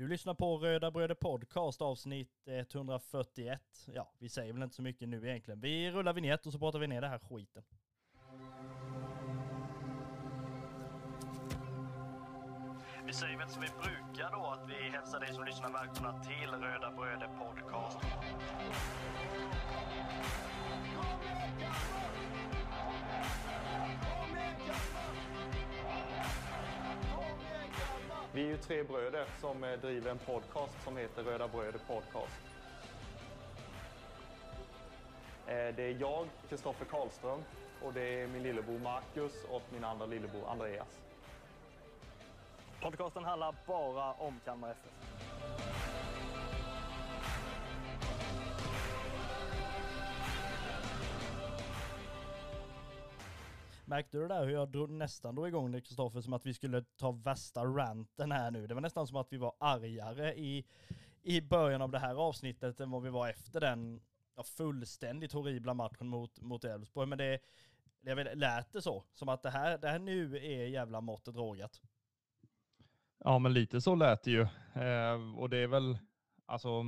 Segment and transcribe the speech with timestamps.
[0.00, 3.60] Du lyssnar på Röda Bröder Podcast avsnitt 141.
[3.94, 5.60] Ja, vi säger väl inte så mycket nu egentligen.
[5.60, 7.62] Vi rullar vignett och så pratar vi ner det här skiten.
[13.06, 16.50] Vi säger väl som vi brukar då att vi hälsar dig som lyssnar välkomna till
[16.50, 17.98] Röda Bröder Podcast.
[28.34, 32.40] Vi är ju tre bröder som eh, driver en podcast som heter Röda Bröder Podcast.
[35.46, 37.42] Eh, det är jag, Kristoffer Karlström,
[37.82, 40.98] och det är min lillebror Marcus och min andra lillebror Andreas.
[42.80, 44.92] Podcasten handlar bara om Kalmar FF.
[53.90, 56.84] Märkte du där hur jag drog, nästan drog igång det Kristoffer som att vi skulle
[56.96, 58.66] ta värsta ranten här nu.
[58.66, 60.64] Det var nästan som att vi var argare i,
[61.22, 64.00] i början av det här avsnittet än vad vi var efter den
[64.36, 67.08] ja, fullständigt horribla matchen mot, mot Elfsborg.
[67.08, 67.38] Men det,
[68.00, 69.04] jag vet, lät det så?
[69.12, 71.80] Som att det här, det här nu är jävla måttet rågat.
[73.18, 74.42] Ja, men lite så lät det ju.
[74.74, 75.98] Eh, och det är väl,
[76.46, 76.84] alltså,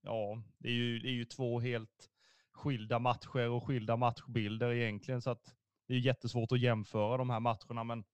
[0.00, 2.10] ja, det är ju, det är ju två helt
[2.52, 5.54] skilda matcher och skilda matchbilder egentligen, så att
[5.92, 8.04] det är jättesvårt att jämföra de här matcherna, men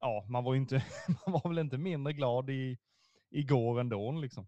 [0.00, 0.84] ja, man var ju inte,
[1.26, 2.78] man var väl inte mindre glad i,
[3.30, 4.46] igår ändå liksom.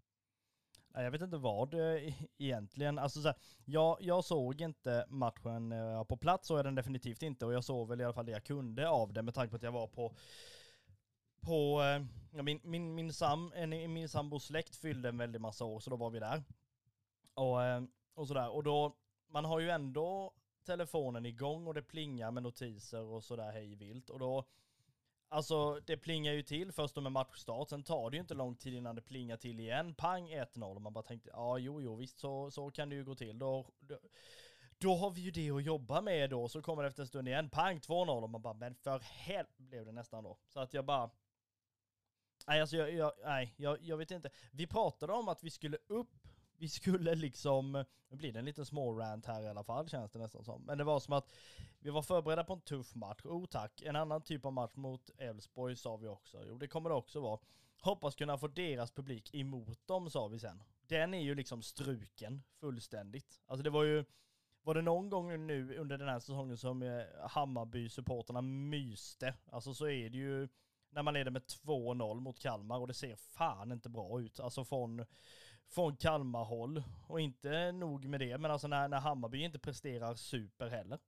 [0.93, 2.99] Jag vet inte vad eh, e-, egentligen.
[2.99, 7.23] Alltså, så här, jag, jag såg inte matchen eh, på plats, så är den definitivt
[7.23, 7.45] inte.
[7.45, 9.55] Och jag såg väl i alla fall det jag kunde av det med tanke på
[9.55, 10.15] att jag var på
[11.41, 15.65] på, eh, ja, min, min, min, sam, en, min sambos släkt fyllde en väldig massa
[15.65, 16.43] år, så då var vi där.
[17.33, 17.57] Och,
[18.13, 18.49] och sådär.
[18.49, 18.95] Och då,
[19.27, 20.33] man har ju ändå
[20.65, 24.09] telefonen igång och det plingar med notiser och sådär hej vilt.
[24.09, 24.45] Och då,
[25.29, 28.55] alltså det plingar ju till först då med matchstart, sen tar det ju inte lång
[28.55, 29.95] tid innan det plingar till igen.
[29.95, 33.05] Pang 1-0 och man bara tänkte, ja jo jo visst så, så kan det ju
[33.05, 33.39] gå till.
[33.39, 33.99] Då, då,
[34.77, 37.27] då har vi ju det att jobba med då, så kommer det efter en stund
[37.27, 40.37] igen, pang 2-0 och man bara, men för helvete blev det nästan då.
[40.47, 41.09] Så att jag bara,
[42.47, 44.29] Nej, alltså jag, jag, nej, jag, jag vet inte.
[44.51, 46.24] Vi pratade om att vi skulle upp,
[46.57, 50.11] vi skulle liksom, nu blir det en liten små rant här i alla fall känns
[50.11, 50.61] det nästan som.
[50.61, 51.33] Men det var som att
[51.79, 53.25] vi var förberedda på en tuff match.
[53.25, 56.43] Oh tack, en annan typ av match mot Elfsborg sa vi också.
[56.47, 57.39] Jo det kommer det också vara.
[57.81, 60.63] Hoppas kunna få deras publik emot dem sa vi sen.
[60.87, 63.41] Den är ju liksom struken fullständigt.
[63.45, 64.05] Alltså det var ju,
[64.63, 69.87] var det någon gång nu under den här säsongen som eh, Hammarby-supporterna myste, alltså så
[69.87, 70.47] är det ju
[70.95, 74.39] när man leder med 2-0 mot Kalmar och det ser fan inte bra ut.
[74.39, 75.05] Alltså från,
[75.69, 76.83] från Kalmar-håll.
[77.07, 80.99] Och inte nog med det, men alltså när, när Hammarby inte presterar super heller.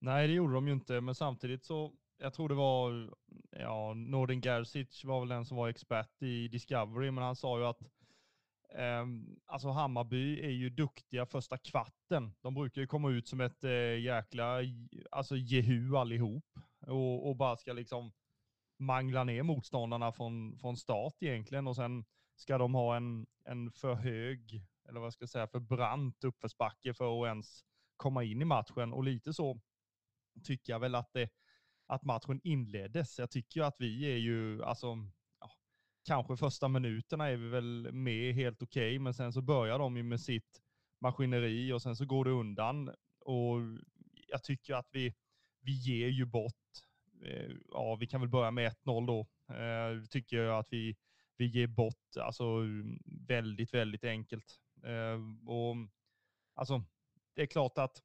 [0.00, 3.14] Nej, det gjorde de ju inte, men samtidigt så, jag tror det var,
[3.50, 7.64] ja, Nordin Gerzic var väl den som var expert i Discovery, men han sa ju
[7.64, 7.90] att
[8.74, 9.06] eh,
[9.46, 12.34] alltså Hammarby är ju duktiga första kvarten.
[12.40, 14.58] De brukar ju komma ut som ett eh, jäkla,
[15.10, 18.12] alltså jehu allihop och, och bara ska liksom
[18.78, 22.04] mangla ner motståndarna från, från start egentligen och sen
[22.36, 26.94] ska de ha en, en för hög, eller vad ska jag säga, för brant uppförsbacke
[26.94, 27.64] för att ens
[27.96, 29.60] komma in i matchen och lite så
[30.44, 31.28] tycker jag väl att, det,
[31.86, 33.18] att matchen inleddes.
[33.18, 34.86] Jag tycker ju att vi är ju, alltså,
[35.40, 35.50] ja,
[36.04, 39.96] kanske första minuterna är vi väl med helt okej, okay, men sen så börjar de
[39.96, 40.62] ju med sitt
[41.00, 43.58] maskineri och sen så går det undan och
[44.28, 45.14] jag tycker att vi,
[45.60, 46.54] vi ger ju bort
[47.24, 49.26] eh, ja, vi kan väl börja med 1-0 då.
[49.54, 50.96] Eh, tycker jag att vi,
[51.42, 52.98] vi ger bort, alltså mm,
[53.28, 54.60] väldigt, väldigt enkelt.
[54.84, 55.90] Eh, och mm,
[56.54, 56.82] alltså,
[57.34, 58.02] det är klart att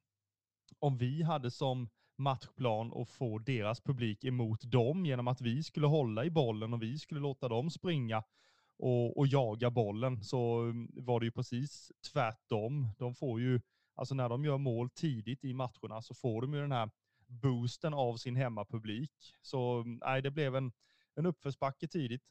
[0.80, 5.88] om vi hade som matchplan att få deras publik emot dem genom att vi skulle
[5.88, 8.24] hålla i bollen och vi skulle låta dem springa
[8.78, 12.88] och, och jaga bollen så mm, var det ju precis tvärtom.
[12.98, 13.62] De får ju,
[13.96, 16.90] alltså när de gör mål tidigt i matcherna så får de ju den här
[17.28, 19.12] boosten av sin hemmapublik.
[19.42, 20.72] Så nej, det blev en,
[21.16, 22.24] en uppförsbacke tidigt.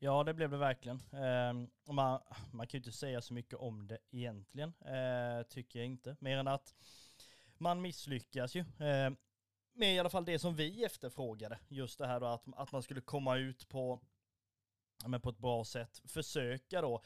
[0.00, 1.02] Ja, det blev det verkligen.
[1.12, 2.20] Eh, man,
[2.52, 6.16] man kan ju inte säga så mycket om det egentligen, eh, tycker jag inte.
[6.20, 6.74] Mer än att
[7.56, 8.60] man misslyckas ju.
[8.60, 9.10] Eh,
[9.72, 11.58] med i alla fall det som vi efterfrågade.
[11.68, 14.00] Just det här då att, att man skulle komma ut på,
[15.06, 16.02] men på ett bra sätt.
[16.04, 17.02] Försöka då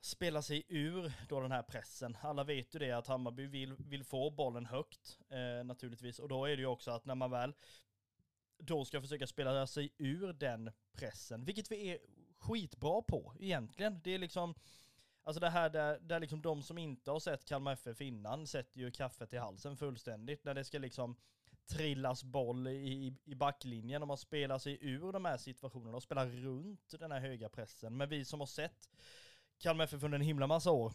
[0.00, 2.16] spela sig ur då den här pressen.
[2.20, 6.18] Alla vet ju det att Hammarby vill, vill få bollen högt eh, naturligtvis.
[6.18, 7.54] Och då är det ju också att när man väl
[8.60, 11.98] då ska försöka spela sig ur den pressen, vilket vi är
[12.38, 14.00] skitbra på egentligen.
[14.04, 14.54] Det är liksom,
[15.22, 18.80] alltså det här där, där liksom de som inte har sett Kalmar FF innan sätter
[18.80, 20.44] ju kaffet i halsen fullständigt.
[20.44, 21.16] När det ska liksom
[21.66, 26.26] trillas boll i, i backlinjen och man spelar sig ur de här situationerna och spelar
[26.26, 27.96] runt den här höga pressen.
[27.96, 28.88] Men vi som har sett
[29.58, 30.92] Kalmar FF under en himla massa år,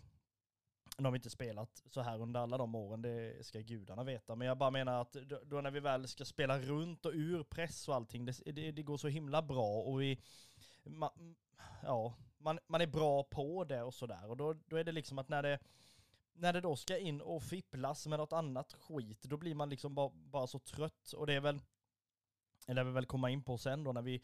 [0.98, 4.36] de har inte spelat så här under alla de åren, det ska gudarna veta.
[4.36, 5.14] Men jag bara menar att
[5.46, 8.84] då, när vi väl ska spela runt och ur press och allting, det, det, det
[8.84, 10.20] går så himla bra och vi,
[10.84, 11.36] man,
[11.84, 14.30] ja, man, man är bra på det och sådär.
[14.30, 15.60] Och då, då är det liksom att när det,
[16.34, 19.96] när det då ska in och fipplas med något annat skit, då blir man liksom
[19.96, 21.12] bara, bara så trött.
[21.16, 21.62] Och det är väl,
[22.68, 24.22] eller vi väl komma in på sen då när vi,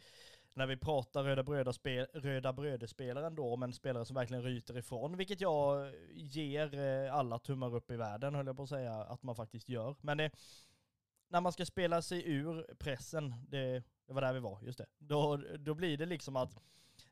[0.54, 4.78] när vi pratar röda, bröda spe, röda brödespelaren då, om en spelare som verkligen ryter
[4.78, 8.94] ifrån, vilket jag ger eh, alla tummar upp i världen, höll jag på att säga,
[8.94, 9.96] att man faktiskt gör.
[10.00, 10.30] Men det,
[11.28, 14.86] när man ska spela sig ur pressen, det, det var där vi var, just det,
[14.98, 16.58] då, då blir det liksom att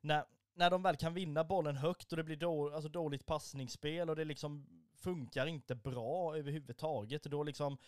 [0.00, 4.10] när, när de väl kan vinna bollen högt och det blir då, alltså dåligt passningsspel
[4.10, 4.66] och det liksom
[4.96, 7.78] funkar inte bra överhuvudtaget, då liksom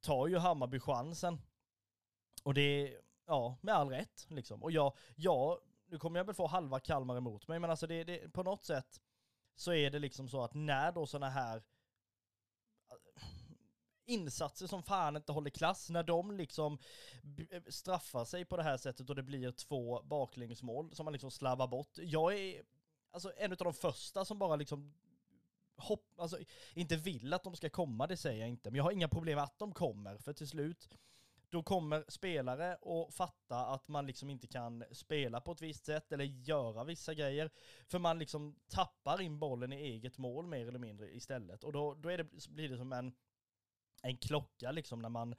[0.00, 1.38] tar ju Hammarby chansen.
[2.42, 4.62] Och det, ja, med all rätt liksom.
[4.62, 8.04] Och jag, ja, nu kommer jag väl få halva Kalmar emot mig, men alltså det,
[8.04, 9.00] det, på något sätt
[9.56, 13.24] så är det liksom så att när då sådana här äh,
[14.04, 16.78] insatser som fan inte håller klass, när de liksom
[17.50, 21.30] eh, straffar sig på det här sättet och det blir två baklängesmål som man liksom
[21.30, 21.98] slarvar bort.
[21.98, 22.62] Jag är
[23.10, 24.94] alltså en av de första som bara liksom
[25.76, 26.38] hopp, alltså
[26.74, 29.36] inte vill att de ska komma, det säger jag inte, men jag har inga problem
[29.36, 30.88] med att de kommer, för till slut
[31.50, 36.12] då kommer spelare att fatta att man liksom inte kan spela på ett visst sätt
[36.12, 37.50] eller göra vissa grejer.
[37.86, 41.64] För man liksom tappar in bollen i eget mål mer eller mindre istället.
[41.64, 43.12] Och då, då är det, blir det som en,
[44.02, 45.34] en klocka liksom när man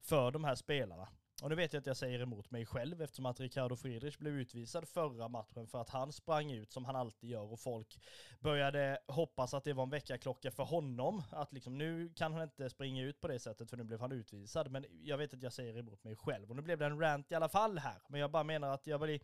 [0.00, 1.08] för de här spelarna.
[1.42, 4.34] Och nu vet jag att jag säger emot mig själv eftersom att Ricardo Friedrich blev
[4.34, 7.98] utvisad förra matchen för att han sprang ut som han alltid gör och folk
[8.40, 11.22] började hoppas att det var en väckarklocka för honom.
[11.30, 14.12] Att liksom nu kan han inte springa ut på det sättet för nu blev han
[14.12, 14.70] utvisad.
[14.70, 17.32] Men jag vet att jag säger emot mig själv och nu blev det en rant
[17.32, 18.02] i alla fall här.
[18.08, 19.20] Men jag bara menar att jag blir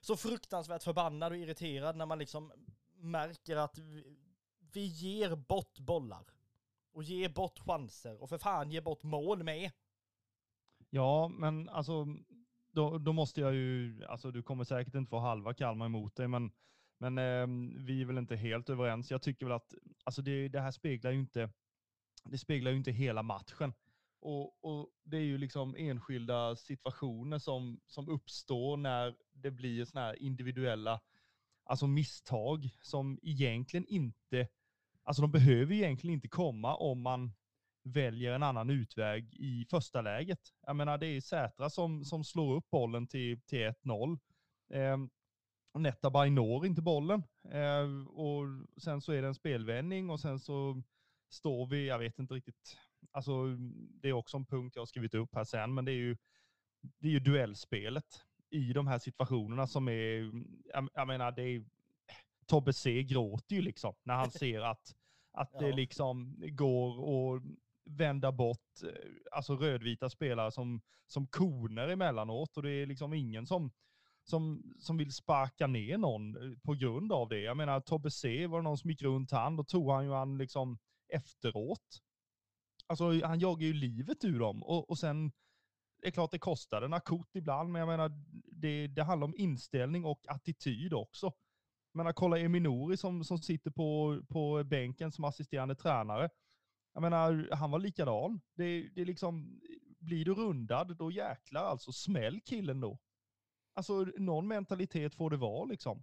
[0.00, 2.52] så fruktansvärt förbannad och irriterad när man liksom
[2.94, 3.78] märker att
[4.72, 6.24] vi ger bort bollar
[6.92, 9.70] och ger bort chanser och för fan ger bort mål med.
[10.94, 12.06] Ja, men alltså
[12.72, 16.28] då, då måste jag ju, alltså du kommer säkert inte få halva Kalmar emot dig,
[16.28, 16.52] men,
[16.98, 17.46] men eh,
[17.84, 19.10] vi är väl inte helt överens.
[19.10, 19.74] Jag tycker väl att
[20.04, 21.50] alltså det, det här speglar ju inte,
[22.24, 23.72] det speglar ju inte hela matchen.
[24.20, 30.06] Och, och, det är ju liksom enskilda situationer som, som uppstår när det blir sådana
[30.06, 31.00] här individuella
[31.64, 34.48] alltså misstag som egentligen inte,
[35.02, 37.32] alltså de behöver egentligen inte komma om man
[37.84, 40.40] väljer en annan utväg i första läget.
[40.66, 44.18] Jag menar, det är Sätra som, som slår upp bollen till, till 1-0.
[44.72, 44.96] Eh,
[45.78, 48.44] Netabay når inte bollen eh, och
[48.76, 50.82] sen så är det en spelvändning och sen så
[51.30, 52.78] står vi, jag vet inte riktigt,
[53.10, 53.46] alltså
[54.02, 56.16] det är också en punkt jag har skrivit upp här sen, men det är ju,
[56.80, 60.32] det är ju duellspelet i de här situationerna som är,
[60.64, 61.64] jag, jag menar, det är,
[62.46, 64.94] Tobbe C gråter ju liksom när han ser att,
[65.32, 65.60] att ja.
[65.60, 67.42] det liksom går och
[67.84, 73.46] vända bort eh, alltså rödvita spelare som, som koner emellanåt och det är liksom ingen
[73.46, 73.72] som,
[74.22, 77.40] som, som vill sparka ner någon eh, på grund av det.
[77.40, 80.10] Jag menar, Tobbe C var det någon som gick runt han, då tog han ju
[80.10, 80.78] han liksom
[81.08, 82.00] efteråt.
[82.86, 85.32] Alltså han jagar ju livet ur dem och, och sen,
[86.02, 88.10] det är klart det kostar en akut ibland, men jag menar,
[88.52, 91.32] det, det handlar om inställning och attityd också.
[91.92, 96.28] Jag menar, kolla Eminori som, som sitter på, på bänken som assisterande tränare.
[96.94, 98.40] Jag menar, han var likadan.
[98.54, 99.60] Det, det är liksom,
[99.98, 101.92] blir du rundad, då jäklar alltså.
[101.92, 102.98] Smäll killen då.
[103.74, 106.02] Alltså någon mentalitet får det vara liksom.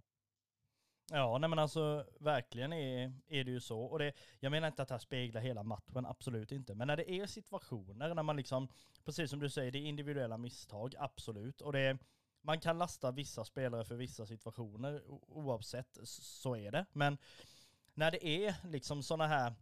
[1.10, 3.80] Ja, nej men alltså verkligen är, är det ju så.
[3.80, 6.74] Och det, jag menar inte att det här speglar hela matchen, absolut inte.
[6.74, 8.68] Men när det är situationer, när man liksom,
[9.04, 11.60] precis som du säger, det är individuella misstag, absolut.
[11.60, 11.98] Och det
[12.42, 16.86] man kan lasta vissa spelare för vissa situationer, oavsett, så är det.
[16.92, 17.18] Men
[17.94, 19.54] när det är liksom sådana här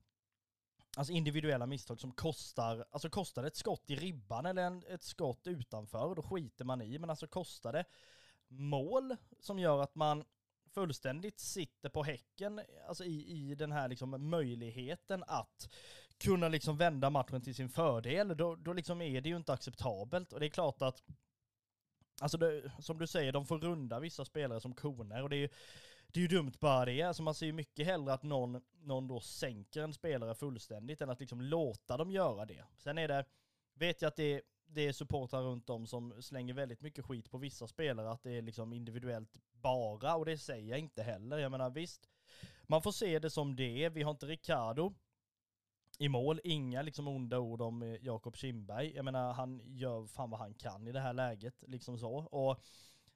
[0.97, 5.03] Alltså individuella misstag som kostar, alltså kostar det ett skott i ribban eller en, ett
[5.03, 6.99] skott utanför, då skiter man i.
[6.99, 7.85] Men alltså kostar det
[8.49, 10.25] mål som gör att man
[10.75, 15.69] fullständigt sitter på häcken, alltså i, i den här liksom möjligheten att
[16.19, 20.33] kunna liksom vända matchen till sin fördel, då, då liksom är det ju inte acceptabelt.
[20.33, 21.03] Och det är klart att,
[22.21, 25.41] alltså det, som du säger, de får runda vissa spelare som koner och det är
[25.41, 25.49] ju
[26.13, 27.03] det är ju dumt bara det.
[27.03, 31.11] Alltså man ser ju mycket hellre att någon, någon då sänker en spelare fullständigt än
[31.11, 32.65] att liksom låta dem göra det.
[32.77, 33.25] Sen är det,
[33.75, 37.39] vet jag att det, det är supportrar runt om som slänger väldigt mycket skit på
[37.39, 41.39] vissa spelare, att det är liksom individuellt bara, och det säger jag inte heller.
[41.39, 42.09] Jag menar visst,
[42.63, 43.91] man får se det som det är.
[43.91, 44.95] Vi har inte Ricardo
[45.99, 46.41] i mål.
[46.45, 48.93] Inga liksom onda ord om eh, Jakob Kindberg.
[48.95, 52.13] Jag menar, han gör fan vad han kan i det här läget, liksom så.
[52.15, 52.61] Och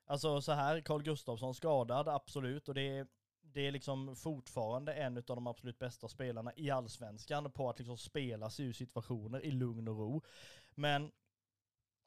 [0.07, 2.69] alltså så här, Carl Gustafsson skadad, absolut.
[2.69, 3.07] Och det är,
[3.41, 7.99] det är liksom fortfarande en av de absolut bästa spelarna i allsvenskan på att liksom
[7.99, 10.23] spela sig ur situationer i lugn och ro.
[10.75, 11.13] Men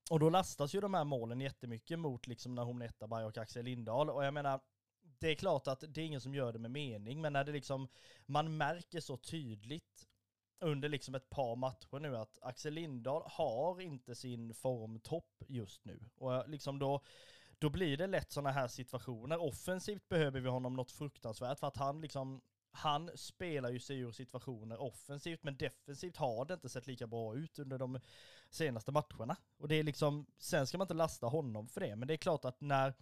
[0.10, 4.10] och då lastas ju de här målen jättemycket mot liksom Nahom Netabay och Axel Lindahl.
[4.10, 4.60] Och jag menar,
[5.20, 7.52] det är klart att det är ingen som gör det med mening, men när det
[7.52, 7.88] liksom,
[8.26, 10.08] man märker så tydligt
[10.60, 16.00] under liksom ett par matcher nu att Axel Lindahl har inte sin formtopp just nu.
[16.16, 17.02] Och liksom då,
[17.60, 19.42] då blir det lätt sådana här situationer.
[19.42, 24.12] Offensivt behöver vi honom något fruktansvärt för att han liksom han spelar ju sig ur
[24.12, 28.00] situationer offensivt, men defensivt har det inte sett lika bra ut under de
[28.50, 29.36] senaste matcherna.
[29.58, 32.18] Och det är liksom, sen ska man inte lasta honom för det, men det är
[32.18, 32.94] klart att när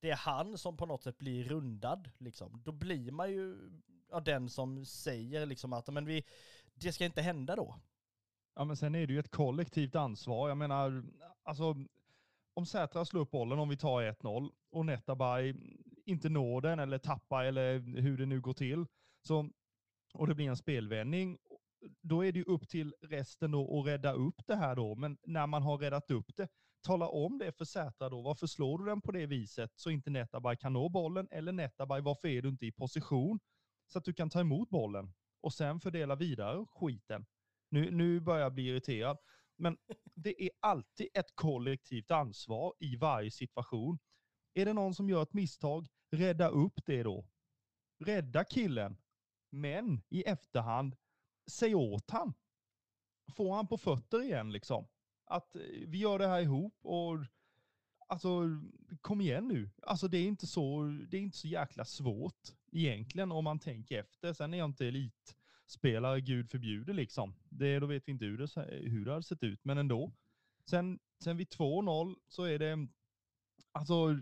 [0.00, 3.70] det är han som på något sätt blir rundad, liksom, då blir man ju
[4.10, 6.24] ja, den som säger liksom att men vi,
[6.74, 7.80] det ska inte hända då.
[8.54, 10.48] Ja, men sen är det ju ett kollektivt ansvar.
[10.48, 11.04] Jag menar,
[11.42, 11.76] alltså
[12.54, 15.54] om Sätra slår upp bollen, om vi tar 1-0, och Netabay
[16.04, 18.86] inte når den eller tappar eller hur det nu går till,
[19.20, 19.50] så,
[20.14, 21.38] och det blir en spelvändning,
[22.00, 24.94] då är det ju upp till resten då att rädda upp det här då.
[24.94, 26.48] Men när man har räddat upp det,
[26.82, 28.22] tala om det för Sätra då.
[28.22, 31.28] Varför slår du den på det viset så inte Netabay kan nå bollen?
[31.30, 33.40] Eller Netabay, varför är du inte i position
[33.86, 37.26] så att du kan ta emot bollen och sen fördela vidare skiten?
[37.68, 39.18] Nu, nu börjar jag bli irriterad.
[39.56, 39.78] Men
[40.14, 43.98] det är alltid ett kollektivt ansvar i varje situation.
[44.54, 47.26] Är det någon som gör ett misstag, rädda upp det då.
[48.04, 48.96] Rädda killen.
[49.50, 50.96] Men i efterhand,
[51.50, 52.34] säg åt han.
[53.36, 54.88] Få han på fötter igen liksom.
[55.24, 57.18] Att eh, vi gör det här ihop och
[58.08, 58.42] alltså
[59.00, 59.70] kom igen nu.
[59.82, 64.00] Alltså det är inte så, det är inte så jäkla svårt egentligen om man tänker
[64.00, 64.32] efter.
[64.32, 65.36] Sen är jag inte elit.
[65.74, 67.34] Spelare, gud förbjuder liksom.
[67.48, 68.48] Det, då vet vi inte hur det,
[68.88, 70.12] hur det hade sett ut, men ändå.
[70.64, 72.88] Sen, sen vid 2-0 så är det,
[73.72, 74.12] alltså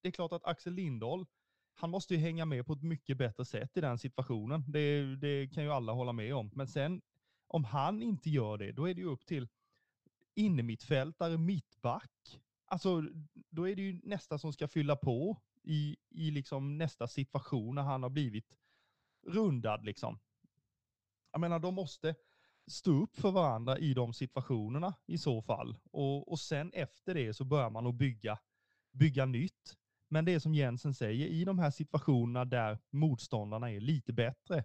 [0.00, 1.26] det är klart att Axel Lindahl,
[1.74, 4.64] han måste ju hänga med på ett mycket bättre sätt i den situationen.
[4.68, 6.50] Det, det kan ju alla hålla med om.
[6.54, 7.02] Men sen,
[7.46, 9.48] om han inte gör det, då är det ju upp till
[10.34, 12.40] innermittfältare, mittback.
[12.66, 13.02] Alltså,
[13.50, 17.82] då är det ju nästa som ska fylla på i, i liksom nästa situation när
[17.82, 18.56] han har blivit
[19.26, 19.84] rundad.
[19.84, 20.18] Liksom.
[21.34, 22.14] Jag menar, de måste
[22.66, 25.76] stå upp för varandra i de situationerna i så fall.
[25.90, 28.38] Och, och sen efter det så börjar man att bygga,
[28.92, 29.76] bygga nytt.
[30.08, 34.64] Men det är som Jensen säger, i de här situationerna där motståndarna är lite bättre,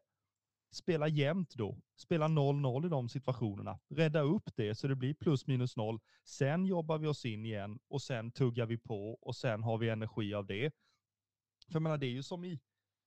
[0.72, 1.80] spela jämnt då.
[1.98, 3.80] Spela 0-0 i de situationerna.
[3.90, 6.00] Rädda upp det så det blir plus minus noll.
[6.24, 9.90] Sen jobbar vi oss in igen och sen tuggar vi på och sen har vi
[9.90, 10.72] energi av det.
[11.68, 12.60] För jag menar, det är ju som i,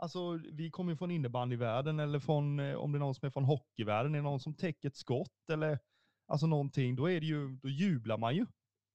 [0.03, 3.31] alltså vi kommer ju från innebandyvärlden eller från, eh, om det är någon som är
[3.31, 5.79] från hockeyvärlden, är det någon som täcker ett skott eller
[6.27, 8.47] alltså någonting, då är det ju, då jublar man ju.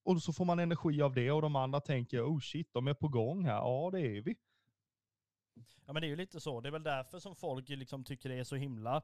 [0.03, 2.93] Och så får man energi av det och de andra tänker, oh shit, de är
[2.93, 3.53] på gång här.
[3.53, 4.35] Ja, det är vi.
[5.85, 8.29] Ja men det är ju lite så, det är väl därför som folk liksom tycker
[8.29, 9.01] det är så himla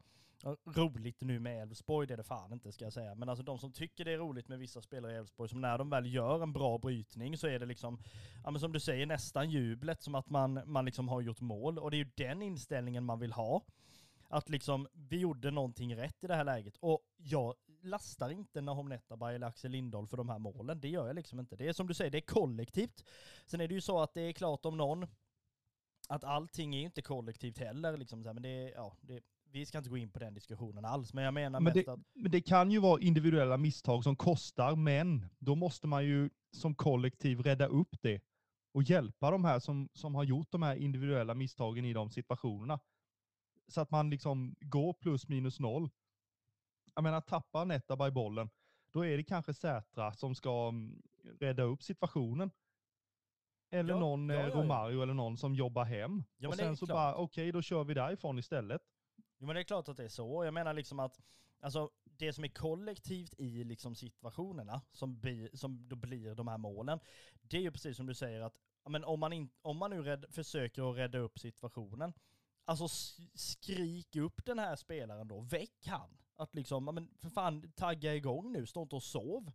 [0.66, 3.16] roligt nu med Elfsborg, det är det fan inte ska jag säga.
[3.16, 5.78] Men alltså de som tycker det är roligt med vissa spelare i Elfsborg, som när
[5.78, 8.00] de väl gör en bra brytning så är det liksom,
[8.44, 11.80] ja men som du säger, nästan jublet som att man, man liksom har gjort mål.
[11.80, 13.62] Och det är ju den inställningen man vill ha.
[14.28, 16.78] Att liksom, vi gjorde någonting rätt i det här läget.
[16.80, 20.82] Och jag lastar inte Nahom Netabay eller Axel Lindahl för de här målen.
[20.82, 21.56] Det gör jag liksom inte.
[21.56, 23.04] Det är som du säger, det är kollektivt.
[23.46, 25.08] Sen är det ju så att det är klart om någon
[26.10, 29.24] att allting är inte kollektivt heller, liksom, men det ja, det,
[29.54, 31.92] vi ska inte gå in på den diskussionen alls, men jag menar men mest det,
[31.92, 32.00] att...
[32.14, 36.76] Men det kan ju vara individuella misstag som kostar, men då måste man ju som
[36.76, 38.22] kollektiv rädda upp det
[38.72, 42.80] och hjälpa de här som, som har gjort de här individuella misstagen i de situationerna.
[43.68, 45.90] Så att man liksom går plus minus noll.
[46.96, 48.50] Jag menar, tappar Netabay bollen,
[48.94, 51.02] då är det kanske Sätra som ska mm,
[51.40, 52.52] rädda upp situationen.
[53.72, 54.56] Eller Ja, någon ja, eh, ja, ja.
[54.56, 56.24] Romario eller någon som jobbar hem.
[56.48, 56.96] Och sen så klart.
[56.96, 58.82] bara, okej, då kör vi därifrån istället.
[59.44, 60.46] Jo men det är klart att det är så.
[60.46, 61.22] Jag menar liksom att,
[61.60, 66.58] alltså det som är kollektivt i liksom situationerna, som, blir, som då blir de här
[66.58, 67.00] målen,
[67.42, 68.58] det är ju precis som du säger att,
[68.90, 72.14] men om man, in, om man nu rädd, försöker att rädda upp situationen,
[72.66, 72.88] alltså
[73.34, 76.18] skrik upp den här spelaren då, väck han.
[76.36, 79.52] Att liksom, ja, men för fan, tagga igång nu, stå inte och sov.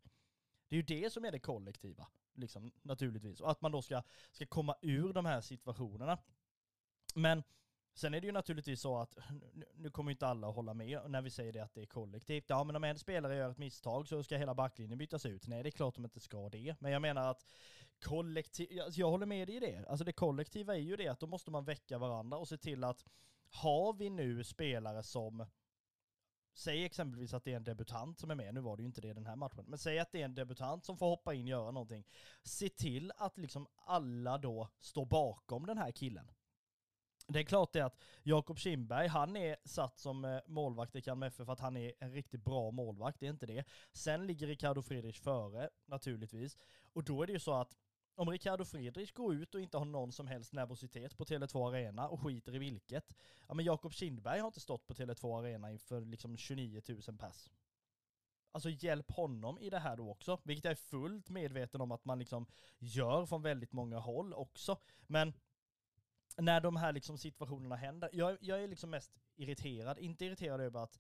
[0.69, 3.41] Det är ju det som är det kollektiva, liksom naturligtvis.
[3.41, 4.03] Och att man då ska,
[4.33, 6.19] ska komma ur de här situationerna.
[7.15, 7.43] Men
[7.99, 9.19] Sen är det ju naturligtvis så att,
[9.75, 11.87] nu- kommer ju inte alla att hålla med när vi säger det att det är
[11.87, 12.45] kollektivt.
[12.49, 15.47] Ja men om en spelare gör ett misstag så ska hela backlinjen bytas ut.
[15.47, 16.77] Nej det är klart de inte ska det.
[16.81, 17.47] Men jag menar att
[18.05, 19.85] kollektiv, alltså jag håller med dig i det.
[19.89, 22.85] Alltså det kollektiva är ju det att då måste man väcka varandra och se till
[22.85, 23.05] att
[23.51, 25.47] har vi nu spelare som
[26.55, 29.01] säg exempelvis att det är en debutant som är med, nu var det ju inte
[29.01, 31.43] det den här matchen, men säg att det är en debutant som får hoppa in
[31.43, 32.05] och göra någonting.
[32.43, 36.31] Se till att liksom alla då står bakom den här killen.
[37.31, 41.27] Det är klart det att Jakob Kindberg, han är satt som eh, målvakt i Kalmar
[41.27, 43.65] FF för att han är en riktigt bra målvakt, det är inte det.
[43.93, 46.59] Sen ligger Ricardo Friedrich före, naturligtvis.
[46.93, 47.77] Och då är det ju så att
[48.15, 52.09] om Ricardo Friedrich går ut och inte har någon som helst nervositet på Tele2 Arena
[52.09, 53.15] och skiter i vilket,
[53.49, 57.51] ja men Jakob Kindberg har inte stått på Tele2 Arena inför liksom 29 000 pass.
[58.53, 62.05] Alltså hjälp honom i det här då också, vilket jag är fullt medveten om att
[62.05, 62.47] man liksom
[62.79, 64.77] gör från väldigt många håll också.
[65.07, 65.33] Men
[66.39, 70.81] när de här liksom situationerna händer, jag, jag är liksom mest irriterad, inte irriterad över
[70.81, 70.99] att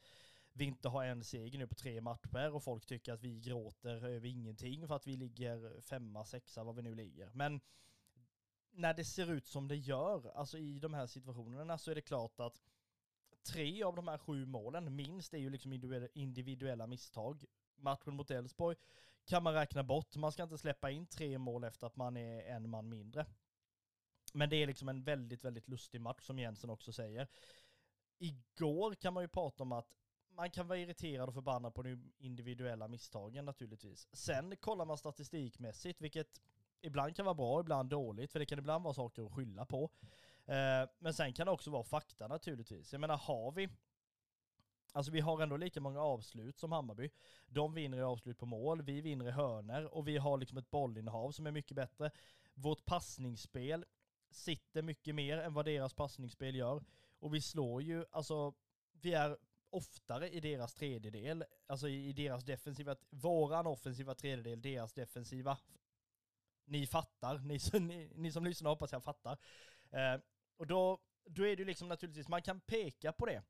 [0.52, 4.06] vi inte har en seger nu på tre matcher och folk tycker att vi gråter
[4.06, 7.30] över ingenting för att vi ligger femma, sexa, vad vi nu ligger.
[7.32, 7.60] Men
[8.70, 12.00] när det ser ut som det gör, alltså i de här situationerna så är det
[12.00, 12.60] klart att
[13.42, 15.72] tre av de här sju målen minst är ju liksom
[16.14, 17.44] individuella misstag.
[17.76, 18.76] Matchen mot Elfsborg
[19.24, 22.42] kan man räkna bort, man ska inte släppa in tre mål efter att man är
[22.42, 23.26] en man mindre.
[24.38, 27.28] Men det är liksom en väldigt, väldigt lustig match som Jensen också säger.
[28.18, 29.96] Igår kan man ju prata om att
[30.28, 34.08] man kan vara irriterad och förbannad på de individuella misstagen naturligtvis.
[34.12, 36.40] Sen kollar man statistikmässigt, vilket
[36.80, 39.90] ibland kan vara bra, ibland dåligt, för det kan ibland vara saker att skylla på.
[40.44, 42.92] Eh, men sen kan det också vara fakta naturligtvis.
[42.92, 43.68] Jag menar, har vi
[44.92, 47.10] Alltså vi har ändå lika många avslut som Hammarby.
[47.46, 50.70] De vinner i avslut på mål, vi vinner i hörner och vi har liksom ett
[50.70, 52.10] bollinnehav som är mycket bättre.
[52.54, 53.84] Vårt passningsspel
[54.30, 56.84] sitter mycket mer än vad deras passningsspel gör.
[57.18, 58.54] Och vi slår ju, alltså,
[58.92, 59.36] vi är
[59.70, 65.58] oftare i deras tredjedel, alltså i, deras defensiva, våran offensiva tredjedel, deras defensiva.
[66.64, 69.38] Ni fattar, ni, ni, ni som lyssnar hoppas jag fattar.
[69.90, 70.20] Eh,
[70.56, 73.42] och då, då är det ju liksom naturligtvis, man kan peka på det.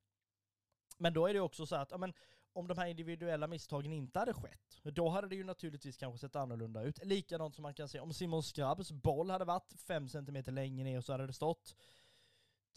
[0.96, 2.14] Men då är det också så att, ja men
[2.58, 6.36] om de här individuella misstagen inte hade skett, då hade det ju naturligtvis kanske sett
[6.36, 7.04] annorlunda ut.
[7.04, 11.00] Likadant som man kan se om Simon Skrabbs boll hade varit 5 cm längre ner
[11.00, 11.76] så hade det stått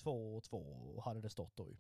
[0.04, 1.78] 2-2 hade det stått då ju.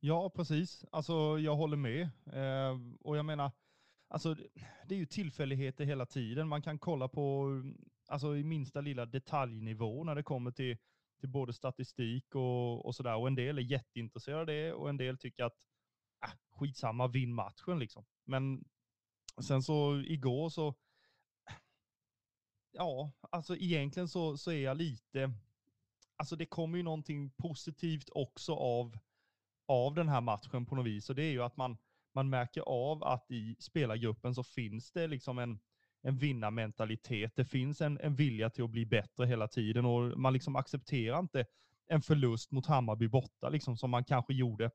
[0.00, 0.84] Ja, precis.
[0.92, 2.02] Alltså jag håller med.
[2.32, 3.50] Eh, och jag menar,
[4.08, 4.34] alltså
[4.86, 6.48] det är ju tillfälligheter hela tiden.
[6.48, 7.48] Man kan kolla på,
[8.06, 10.78] alltså i minsta lilla detaljnivå när det kommer till
[11.20, 13.16] till både statistik och, och sådär.
[13.16, 15.56] Och en del är jätteintresserade av det och en del tycker att
[16.24, 18.04] äh, skitsamma, vinn matchen liksom.
[18.24, 18.64] Men
[19.42, 20.74] sen så igår så,
[22.72, 25.32] ja, alltså egentligen så, så är jag lite,
[26.16, 28.98] alltså det kommer ju någonting positivt också av,
[29.66, 31.10] av den här matchen på något vis.
[31.10, 31.78] Och det är ju att man,
[32.14, 35.60] man märker av att i spelargruppen så finns det liksom en,
[36.02, 37.36] en vinnarmentalitet.
[37.36, 41.18] Det finns en, en vilja till att bli bättre hela tiden och man liksom accepterar
[41.18, 41.44] inte
[41.86, 44.70] en förlust mot Hammarby borta, liksom som man kanske gjorde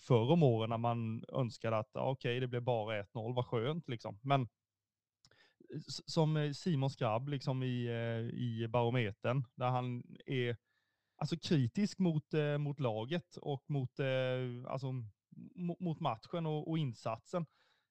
[0.00, 3.88] förr om åren när man önskade att okej, okay, det blev bara 1-0, vad skönt
[3.88, 4.18] liksom.
[4.22, 4.48] Men
[6.06, 10.56] som eh, Simon Skrabb liksom i, eh, i barometern, där han är
[11.16, 14.06] alltså kritisk mot, eh, mot laget och mot, eh,
[14.66, 14.92] alltså,
[15.56, 17.46] mot matchen och, och insatsen.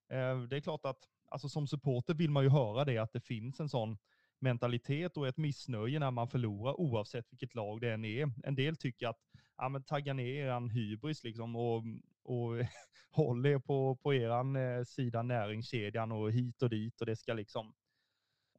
[0.09, 3.21] Eh, det är klart att alltså som supporter vill man ju höra det, att det
[3.21, 3.97] finns en sån
[4.39, 8.31] mentalitet och ett missnöje när man förlorar oavsett vilket lag det än är.
[8.43, 9.19] En del tycker att
[9.57, 11.83] ja, men tagga ner eran hybris liksom och,
[12.23, 12.65] och
[13.11, 17.33] håll er på, på eran eh, sida näringskedjan och hit och dit och det ska
[17.33, 17.73] liksom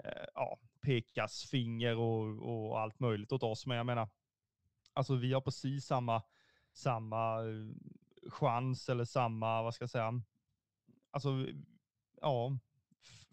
[0.05, 3.67] eh, ja, pekas finger och, och allt möjligt åt oss.
[3.67, 4.09] Men jag menar,
[4.93, 6.23] alltså vi har precis samma,
[6.73, 10.23] samma eh, chans eller samma, vad ska jag säga,
[11.11, 11.47] alltså
[12.21, 12.59] ja,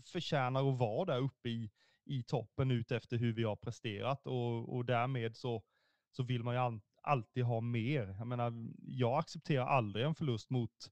[0.05, 1.71] förtjänar att vara där uppe i,
[2.05, 5.63] i toppen ut efter hur vi har presterat och, och därmed så,
[6.11, 8.15] så vill man ju an, alltid ha mer.
[8.17, 10.91] Jag menar, jag accepterar aldrig en förlust mot,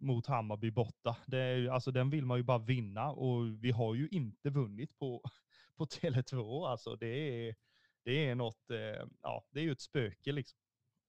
[0.00, 1.16] mot Hammarby borta.
[1.26, 4.98] Det är, alltså, den vill man ju bara vinna och vi har ju inte vunnit
[4.98, 5.22] på,
[5.76, 6.68] på Tele2.
[6.68, 7.06] Alltså, det,
[7.48, 7.54] är,
[8.04, 10.58] det är något, eh, ja, det är ju ett spöke liksom.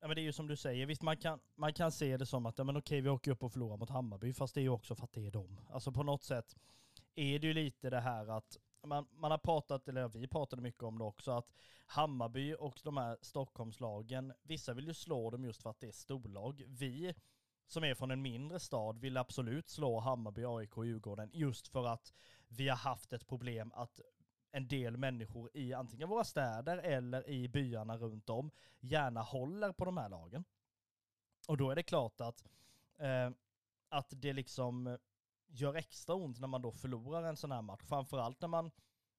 [0.04, 2.26] Ja men det är ju som du säger, visst man kan, man kan se det
[2.26, 4.64] som att, ja men okej vi åker upp och förlorar mot Hammarby, fast det är
[4.64, 5.60] ju också för att det är dem.
[5.70, 6.56] Alltså på något sätt
[7.16, 10.84] är det ju lite det här att man, man har pratat, eller vi pratade mycket
[10.84, 11.54] om det också, att
[11.86, 15.92] Hammarby och de här Stockholmslagen, vissa vill ju slå dem just för att det är
[15.92, 16.64] storlag.
[16.68, 17.14] Vi
[17.68, 21.88] som är från en mindre stad vill absolut slå Hammarby, AIK och Djurgården just för
[21.88, 22.14] att
[22.48, 24.00] vi har haft ett problem att
[24.54, 29.86] en del människor i antingen våra städer eller i byarna runt om gärna håller på
[29.86, 30.44] de här lagen.
[31.48, 32.44] Och då är det klart att,
[32.98, 33.30] eh,
[33.90, 34.98] att det liksom
[35.48, 37.84] gör extra ont när man då förlorar en sån här match.
[37.84, 38.72] Framförallt när man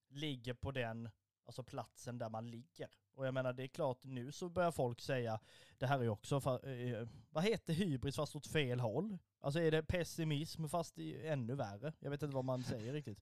[0.09, 1.09] ligger på den
[1.47, 2.89] Alltså platsen där man ligger.
[3.15, 5.41] Och jag menar det är klart nu så börjar folk säga,
[5.79, 9.19] det här är ju också, för, eh, vad heter hybris fast åt fel håll?
[9.41, 11.93] Alltså är det pessimism fast i, ännu värre?
[11.99, 13.21] Jag vet inte vad man säger riktigt.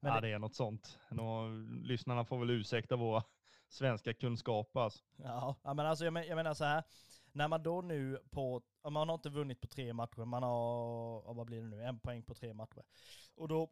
[0.00, 0.26] Men ja det...
[0.26, 0.98] det är något sånt.
[1.10, 1.48] Nå,
[1.82, 3.24] lyssnarna får väl ursäkta våra
[3.68, 4.80] svenska kunskaper.
[4.80, 5.04] Alltså.
[5.16, 6.84] Ja, men alltså jag, men, jag menar så här,
[7.32, 11.46] när man då nu på, man har inte vunnit på tre matcher, man har, vad
[11.46, 12.82] blir det nu, en poäng på tre matcher.
[13.34, 13.70] Och då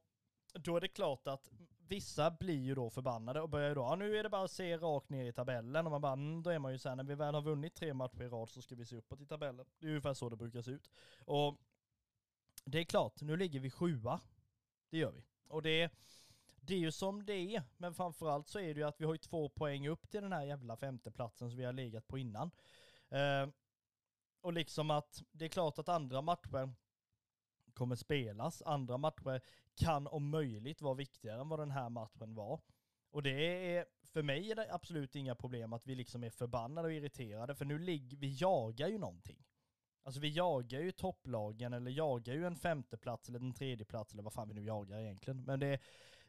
[0.55, 1.51] då är det klart att
[1.89, 4.51] vissa blir ju då förbannade och börjar ju då, ja nu är det bara att
[4.51, 7.05] se rakt ner i tabellen och man bara, mm, då är man ju såhär, när
[7.05, 9.67] vi väl har vunnit tre matcher i rad så ska vi se uppåt i tabellen.
[9.79, 10.91] Det är ungefär så det brukar se ut.
[11.19, 11.59] Och
[12.65, 14.21] det är klart, nu ligger vi sjua.
[14.91, 15.25] Det gör vi.
[15.55, 15.91] Och det,
[16.61, 19.15] det är ju som det är, men framförallt så är det ju att vi har
[19.15, 22.51] ju två poäng upp till den här jävla femteplatsen som vi har legat på innan.
[23.09, 23.49] Eh,
[24.41, 26.73] och liksom att det är klart att andra matcher
[27.73, 28.63] kommer spelas.
[28.63, 29.41] Andra matcher
[29.75, 32.61] kan om möjligt vara viktigare än vad den här matchen var.
[33.11, 36.89] Och det är, för mig är det absolut inga problem att vi liksom är förbannade
[36.89, 39.45] och irriterade, för nu ligger, vi jagar ju någonting.
[40.05, 44.33] Alltså vi jagar ju topplagen, eller jagar ju en femteplats eller en tredjeplats, eller vad
[44.33, 45.45] fan vi nu jagar egentligen.
[45.45, 45.79] Men det,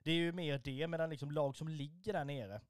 [0.04, 2.62] det är ju mer det, medan liksom lag som ligger där nere,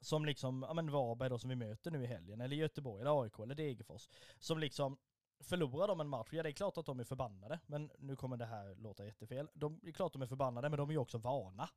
[0.00, 3.22] som liksom, ja men Varberg då som vi möter nu i helgen, eller Göteborg, eller
[3.22, 4.98] AIK, eller Degerfors, som liksom
[5.40, 7.60] Förlorar de en match, ja det är klart att de är förbannade.
[7.66, 9.48] Men nu kommer det här låta jättefel.
[9.54, 11.68] De, det är klart att de är förbannade, men de är ju också vana.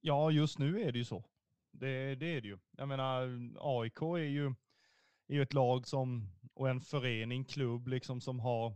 [0.00, 1.24] Ja, just nu är det ju så.
[1.70, 2.58] Det, det är det ju.
[2.70, 3.22] Jag menar,
[3.60, 4.54] AIK är ju,
[5.28, 8.74] är ju ett lag som, och en förening, klubb, liksom som har,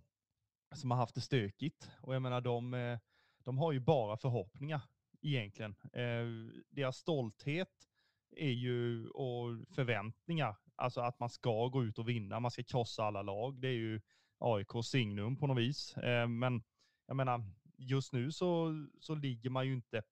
[0.75, 1.91] som har haft det stökigt.
[2.01, 2.99] Och jag menar, de, eh,
[3.45, 4.81] de har ju bara förhoppningar
[5.23, 5.77] egentligen.
[5.93, 7.89] Eh, deras stolthet
[8.37, 13.05] är ju, och förväntningar Alltså att man ska gå ut och vinna, man ska krossa
[13.05, 13.61] alla lag.
[13.61, 14.01] Det är ju
[14.39, 15.97] AIKs signum på något vis.
[15.97, 16.63] Eh, men
[17.07, 17.45] jag menar,
[17.77, 20.03] just nu så, så ligger man ju inte,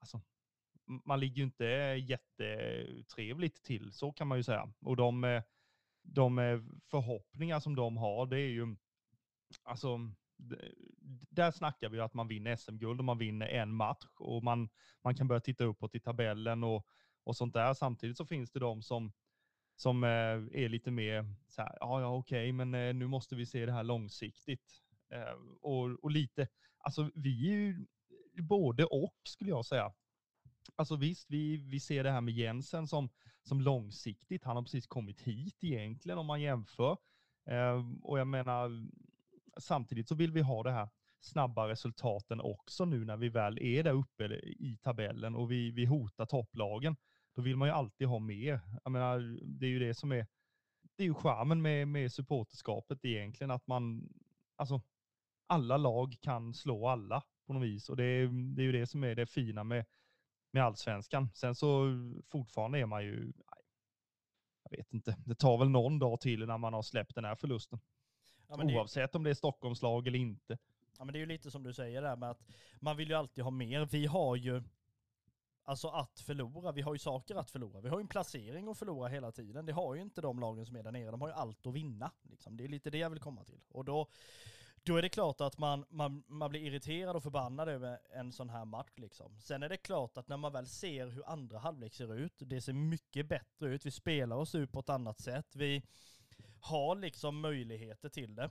[0.00, 0.20] alltså,
[0.84, 1.64] man ligger ju inte
[2.08, 4.72] jättetrevligt till, så kan man ju säga.
[4.80, 5.42] Och de,
[6.04, 8.76] de förhoppningar som de har, det är ju,
[9.62, 9.98] alltså,
[11.30, 14.68] där snackar vi att man vinner SM-guld och man vinner en match och man,
[15.04, 16.86] man kan börja titta uppåt i tabellen och,
[17.24, 17.74] och sånt där.
[17.74, 19.12] Samtidigt så finns det de som,
[19.76, 20.10] som eh,
[20.62, 23.66] är lite mer så här, ja, ja, okej, okay, men eh, nu måste vi se
[23.66, 24.82] det här långsiktigt.
[25.10, 27.86] Eh, och, och lite, alltså vi är ju
[28.42, 29.92] både och skulle jag säga.
[30.76, 33.08] Alltså visst, vi, vi ser det här med Jensen som,
[33.44, 34.44] som långsiktigt.
[34.44, 36.96] Han har precis kommit hit egentligen om man jämför.
[37.46, 38.88] Ehm, och jag menar,
[39.60, 40.88] samtidigt så vill vi ha det här
[41.20, 45.84] snabba resultaten också nu när vi väl är där uppe i tabellen och vi, vi
[45.84, 46.96] hotar topplagen
[47.34, 48.60] då vill man ju alltid ha mer.
[48.84, 50.26] Jag menar, det är ju det som är,
[50.96, 54.08] det är ju charmen med, med supporterskapet egentligen, att man,
[54.56, 54.82] alltså,
[55.46, 58.86] alla lag kan slå alla på något vis och det är, det är ju det
[58.86, 59.84] som är det fina med,
[60.54, 61.30] med allsvenskan.
[61.34, 61.86] Sen så
[62.28, 63.64] fortfarande är man ju, nej,
[64.62, 67.34] jag vet inte, det tar väl någon dag till när man har släppt den här
[67.34, 67.80] förlusten.
[68.48, 69.18] Ja, Oavsett det...
[69.18, 70.58] om det är Stockholmslag eller inte.
[70.98, 72.42] Ja men det är ju lite som du säger där med att
[72.80, 73.88] man vill ju alltid ha mer.
[73.90, 74.62] Vi har ju,
[75.66, 77.80] Alltså att förlora, vi har ju saker att förlora.
[77.80, 79.66] Vi har ju en placering att förlora hela tiden.
[79.66, 81.10] Det har ju inte de lagen som är där nere.
[81.10, 82.10] De har ju allt att vinna.
[82.22, 82.56] Liksom.
[82.56, 83.60] Det är lite det jag vill komma till.
[83.68, 84.08] Och då,
[84.84, 88.50] då är det klart att man, man, man blir irriterad och förbannad över en sån
[88.50, 88.92] här match.
[88.96, 89.40] Liksom.
[89.40, 92.60] Sen är det klart att när man väl ser hur andra halvlek ser ut, det
[92.60, 93.86] ser mycket bättre ut.
[93.86, 95.56] Vi spelar oss ut på ett annat sätt.
[95.56, 95.82] Vi
[96.60, 98.50] har liksom möjligheter till det.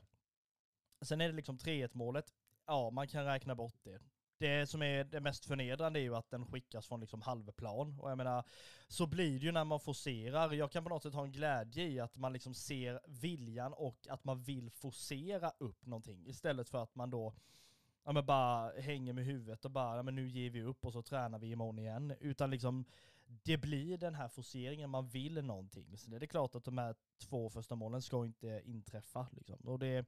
[1.01, 2.33] Sen är det liksom 3-1 målet.
[2.65, 3.99] Ja, man kan räkna bort det
[4.43, 7.99] det som är det mest förnedrande är ju att den skickas från liksom halvplan.
[7.99, 8.43] Och jag menar,
[8.87, 10.53] så blir det ju när man forcerar.
[10.53, 14.07] Jag kan på något sätt ha en glädje i att man liksom ser viljan och
[14.09, 17.33] att man vill forcera upp någonting istället för att man då
[18.03, 20.93] ja, men bara hänger med huvudet och bara, ja, men nu ger vi upp och
[20.93, 22.15] så tränar vi imorgon igen.
[22.19, 22.85] Utan liksom,
[23.25, 25.97] det blir den här forceringen, man vill någonting.
[25.97, 29.27] Så det är klart att de här två första målen ska inte inträffa.
[29.31, 29.55] Liksom.
[29.55, 30.05] Och det,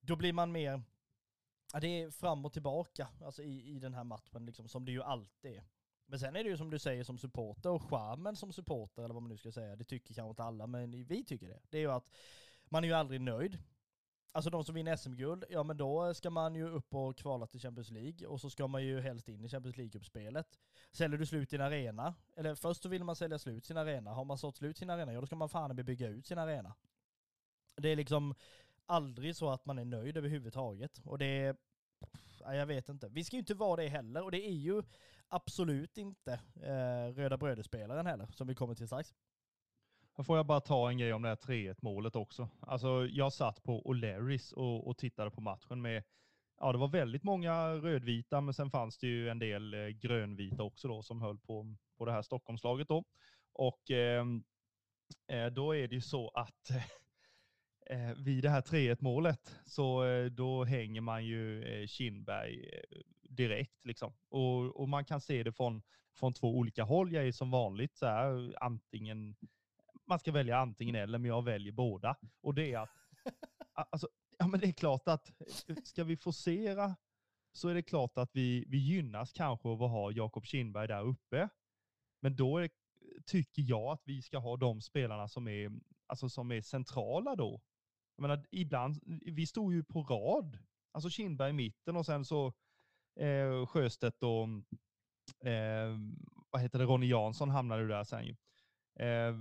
[0.00, 0.82] då blir man mer,
[1.72, 4.92] Ja, det är fram och tillbaka alltså i, i den här matchen, liksom, som det
[4.92, 5.64] ju alltid är.
[6.06, 9.14] Men sen är det ju som du säger som supporter, och charmen som supporter, eller
[9.14, 11.60] vad man nu ska säga, det tycker kanske inte alla, men vi tycker det.
[11.70, 12.10] Det är ju att
[12.64, 13.58] man är ju aldrig nöjd.
[14.32, 17.60] Alltså de som vinner SM-guld, ja men då ska man ju upp och kvala till
[17.60, 20.58] Champions League och så ska man ju helst in i Champions League-gruppspelet.
[20.92, 24.24] Säljer du slut din arena, eller först så vill man sälja slut sin arena, har
[24.24, 26.74] man sålt slut sin arena, ja då ska man fan bygga ut sin arena.
[27.76, 28.34] Det är liksom,
[28.86, 31.00] aldrig så att man är nöjd överhuvudtaget.
[31.04, 31.56] Och det är,
[32.40, 33.08] jag vet inte.
[33.08, 34.82] Vi ska ju inte vara det heller och det är ju
[35.28, 39.14] absolut inte eh, röda brödespelaren heller, som vi kommer till strax.
[40.24, 42.48] får jag bara ta en grej om det här 3-1 målet också.
[42.60, 46.04] Alltså, jag satt på O'Larrys och, och tittade på matchen med,
[46.60, 50.62] ja, det var väldigt många rödvita, men sen fanns det ju en del eh, grönvita
[50.62, 53.04] också då som höll på, på det här Stockholmslaget då.
[53.52, 54.44] Och ehm,
[55.26, 56.70] eh, då är det ju så att
[57.90, 62.98] eh, vid det här 3-1 målet så eh, då hänger man ju eh, Kindberg eh,
[63.22, 64.12] direkt liksom.
[64.28, 65.82] Och, och man kan se det från,
[66.14, 67.12] från två olika håll.
[67.12, 69.36] Jag är som vanligt så här antingen,
[70.06, 72.16] man ska välja antingen eller, men jag väljer båda.
[72.40, 72.90] Och det är att,
[73.90, 75.30] alltså, ja men det är klart att
[75.84, 76.96] ska vi forcera
[77.52, 81.02] så är det klart att vi, vi gynnas kanske av att ha Jakob Kindberg där
[81.02, 81.48] uppe.
[82.20, 82.70] Men då är,
[83.26, 85.72] tycker jag att vi ska ha de spelarna som är,
[86.06, 87.60] alltså som är centrala då.
[88.16, 90.58] Jag menar, ibland, vi stod ju på rad.
[90.92, 92.52] Alltså Kindberg i mitten och sen så
[93.20, 94.48] eh, Sjöstedt och
[95.48, 95.98] eh,
[96.50, 98.36] vad heter det, Ronny Jansson hamnade där sen ju.
[99.04, 99.34] Eh,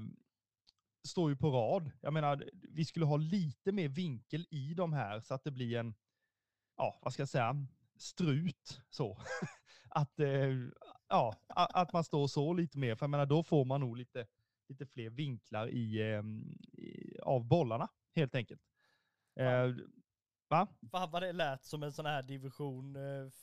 [1.08, 1.92] står ju på rad.
[2.02, 5.78] Jag menar, vi skulle ha lite mer vinkel i de här så att det blir
[5.78, 5.96] en,
[6.78, 9.18] ja, vad ska jag säga, strut så.
[9.90, 10.52] att, eh,
[11.10, 14.28] ja, att man står så lite mer, för jag menar, då får man nog lite,
[14.70, 16.24] lite fler vinklar i, eh,
[16.84, 18.62] i av bollarna helt enkelt.
[19.40, 19.68] Eh,
[20.50, 20.68] va?
[20.92, 22.98] Fan vad det lät som en sån här division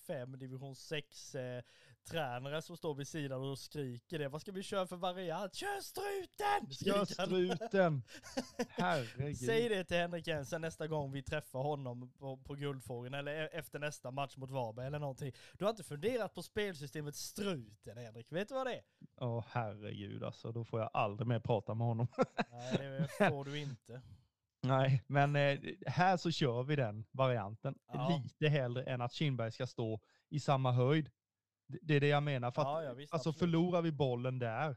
[0.07, 1.63] 5, division 6 eh,
[2.05, 4.29] tränare som står vid sidan och skriker det.
[4.29, 5.55] Vad ska vi köra för variant?
[5.55, 6.73] Kör struten!
[6.73, 8.03] Kör struten!
[8.69, 9.39] Herregud.
[9.39, 13.49] Säg det till Henrik Jensen nästa gång vi träffar honom på, på Guldfågeln eller e-
[13.53, 15.33] efter nästa match mot Varberg eller någonting.
[15.53, 18.83] Du har inte funderat på spelsystemet struten Henrik, vet du vad det är?
[19.21, 22.07] Åh oh, herregud alltså, då får jag aldrig mer prata med honom.
[22.51, 24.03] Nej, det får du inte.
[24.63, 28.23] Nej, men eh, här så kör vi den varianten ja.
[28.23, 31.11] lite hellre än att Kindberg ska stå i samma höjd.
[31.67, 32.51] Det, det är det jag menar.
[32.51, 34.77] För att, ja, ja, visst, alltså förlorar vi bollen där,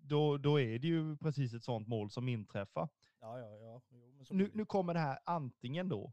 [0.00, 2.88] då, då är det ju precis ett sånt mål som inträffar.
[3.20, 3.82] Ja, ja, ja.
[3.90, 6.12] Jo, nu, nu kommer det här antingen då.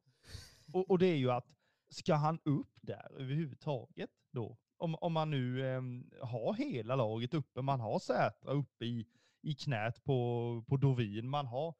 [0.73, 1.47] Och, och, det är ju att,
[1.89, 4.57] ska han upp där överhuvudtaget då?
[4.77, 5.81] Om, om man nu eh,
[6.21, 9.07] har hela laget uppe, man har Sätra uppe i,
[9.41, 11.75] i knät på, på Dovin, man har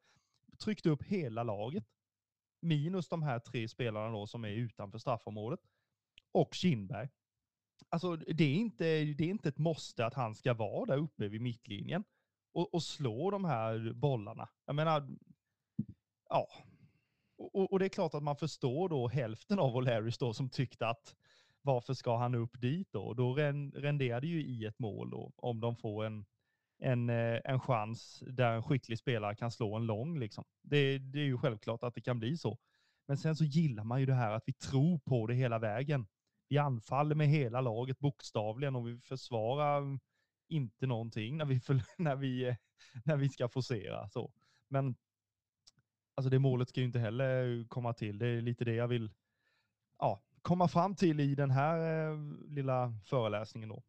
[0.58, 1.84] Tryckte upp hela laget.
[2.60, 5.60] Minus de här tre spelarna då som är utanför straffområdet.
[6.32, 7.08] Och Kindberg.
[7.88, 11.28] Alltså det är, inte, det är inte ett måste att han ska vara där uppe
[11.28, 12.04] vid mittlinjen
[12.52, 14.48] och, och slå de här bollarna.
[14.66, 15.08] Jag menar,
[16.28, 16.48] ja.
[17.38, 20.88] Och, och, det är klart att man förstår då hälften av O'Larrys då som tyckte
[20.88, 21.14] att
[21.62, 23.14] varför ska han upp dit då?
[23.14, 26.26] Då renderar det ju i ett mål då, om de får en,
[26.78, 30.18] en, eh, en chans där en skicklig spelare kan slå en lång.
[30.18, 30.44] Liksom.
[30.62, 32.58] Det, det är ju självklart att det kan bli så.
[33.06, 36.06] Men sen så gillar man ju det här att vi tror på det hela vägen.
[36.48, 39.98] Vi anfaller med hela laget bokstavligen och vi försvarar
[40.48, 41.60] inte någonting när vi,
[41.98, 42.56] när vi, eh,
[43.04, 44.08] när vi ska forcera.
[44.08, 44.32] Så.
[44.68, 44.96] Men
[46.14, 48.18] alltså det målet ska ju inte heller komma till.
[48.18, 49.12] Det är lite det jag vill
[49.98, 53.68] ja, komma fram till i den här eh, lilla föreläsningen.
[53.68, 53.82] Då.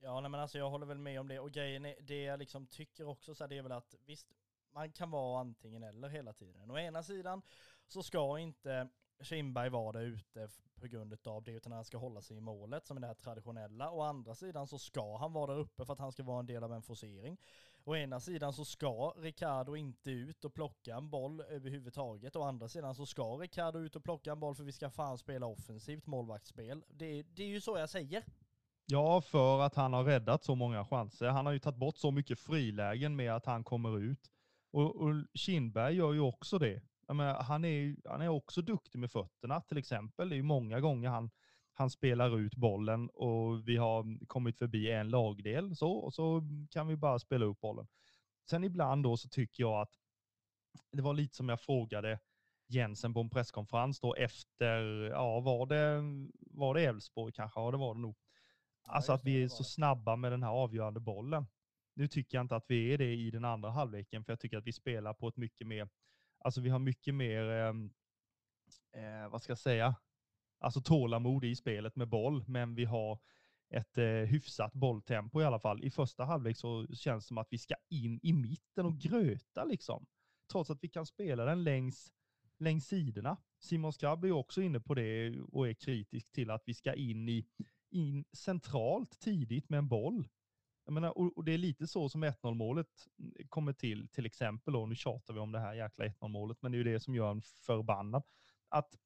[0.00, 1.40] Ja, nej, men alltså jag håller väl med om det.
[1.40, 4.28] Och grejen är, det jag liksom tycker också så här, det är väl att visst,
[4.70, 6.70] man kan vara antingen eller hela tiden.
[6.70, 7.42] Å ena sidan
[7.86, 8.88] så ska inte
[9.20, 10.48] Kindberg vara där ute
[10.80, 13.14] på grund av det, utan han ska hålla sig i målet som är det här
[13.14, 13.90] traditionella.
[13.90, 16.46] Å andra sidan så ska han vara där uppe för att han ska vara en
[16.46, 17.38] del av en forcering.
[17.84, 22.36] Å ena sidan så ska Ricardo inte ut och plocka en boll överhuvudtaget.
[22.36, 25.18] Å andra sidan så ska Ricardo ut och plocka en boll för vi ska fan
[25.18, 26.84] spela offensivt målvaktsspel.
[26.88, 28.24] Det, det är ju så jag säger.
[28.90, 31.28] Ja, för att han har räddat så många chanser.
[31.28, 34.30] Han har ju tagit bort så mycket frilägen med att han kommer ut.
[34.72, 36.82] Och, och Kindberg gör ju också det.
[37.08, 40.28] Menar, han, är, han är också duktig med fötterna till exempel.
[40.28, 41.30] Det är ju många gånger han,
[41.74, 46.88] han spelar ut bollen och vi har kommit förbi en lagdel så, och så kan
[46.88, 47.86] vi bara spela upp bollen.
[48.50, 49.92] Sen ibland då så tycker jag att
[50.92, 52.18] det var lite som jag frågade
[52.68, 56.02] Jensen på en presskonferens då efter, ja var det,
[56.40, 57.60] var det Elfsborg kanske?
[57.60, 58.16] Ja det var det nog.
[58.88, 61.46] Alltså att vi är så snabba med den här avgörande bollen.
[61.94, 64.58] Nu tycker jag inte att vi är det i den andra halvleken, för jag tycker
[64.58, 65.88] att vi spelar på ett mycket mer,
[66.38, 67.90] alltså vi har mycket mer, ehm,
[68.92, 69.94] eh, vad ska jag säga,
[70.58, 73.18] alltså tålamod i spelet med boll, men vi har
[73.70, 75.84] ett eh, hyfsat bolltempo i alla fall.
[75.84, 79.64] I första halvlek så känns det som att vi ska in i mitten och gröta
[79.64, 80.06] liksom.
[80.52, 82.12] Trots att vi kan spela den längs,
[82.58, 83.36] längs sidorna.
[83.60, 87.28] Simon Skrabb är också inne på det och är kritisk till att vi ska in
[87.28, 87.46] i
[87.90, 90.28] in centralt tidigt med en boll.
[90.84, 94.26] Jag menar, och, och det är lite så som 1-0 målet mm, kommer till, till
[94.26, 94.76] exempel.
[94.76, 97.00] Och nu tjatar vi om det här jäkla 1-0 målet, men det är ju det
[97.00, 98.22] som gör en förbannad.
[98.68, 98.96] Att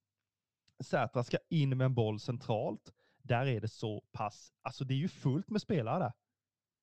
[0.84, 2.92] Sätra ska in med en boll centralt.
[3.22, 6.12] Där är det så pass, alltså det är ju fullt med spelare där.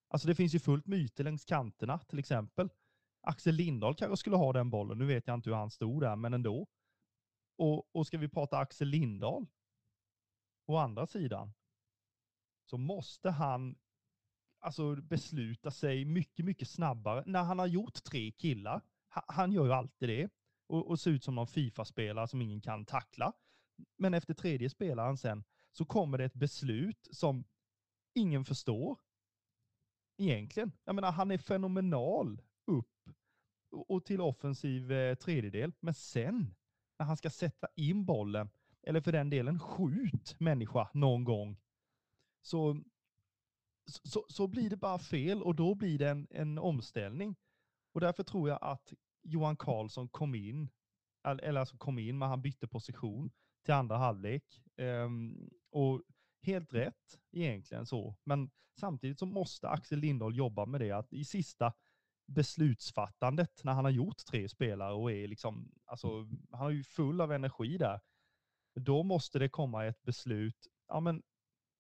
[0.08, 2.70] Alltså det finns ju fullt med ytor längs kanterna till exempel.
[3.22, 4.98] Axel Lindahl kanske skulle ha den bollen.
[4.98, 6.68] Nu vet jag inte hur han stod där, men ändå.
[7.58, 9.46] Och, och ska vi prata Axel Lindahl,
[10.66, 11.54] å andra sidan,
[12.70, 13.76] så måste han
[14.60, 17.24] alltså besluta sig mycket, mycket snabbare.
[17.26, 20.30] När han har gjort tre killar, han, gör ju alltid det,
[20.68, 23.34] och, och ser ut som någon Fifa-spelare som ingen kan tackla.
[23.98, 27.44] Men efter tredje spelaren sen så kommer det ett beslut som
[28.14, 29.00] ingen förstår.
[30.18, 30.72] Egentligen.
[30.84, 33.10] Jag menar, han är fenomenal upp
[33.72, 35.74] och till offensiv eh, tredjedel.
[35.80, 36.56] Men sen,
[37.00, 38.50] när han ska sätta in bollen,
[38.82, 41.58] eller för den delen skjut människa någon gång,
[42.42, 42.84] så,
[44.04, 47.36] så, så blir det bara fel och då blir det en, en omställning.
[47.94, 50.70] Och därför tror jag att Johan Karlsson kom in,
[51.28, 53.32] eller alltså kom in, men han bytte position
[53.66, 54.64] till andra halvlek.
[54.78, 56.02] Um, och
[56.42, 58.16] helt rätt egentligen så.
[58.24, 58.50] Men
[58.80, 61.74] samtidigt så måste Axel Lindahl jobba med det att i sista
[62.26, 67.22] beslutsfattandet när han har gjort tre spelare och är liksom, alltså han är ju full
[67.22, 68.00] av energi där.
[68.76, 71.24] Då måste det komma ett beslut, ja men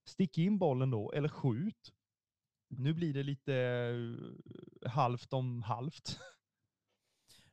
[0.09, 1.93] stick in bollen då eller skjut.
[2.69, 6.19] Nu blir det lite eh, halvt om halvt.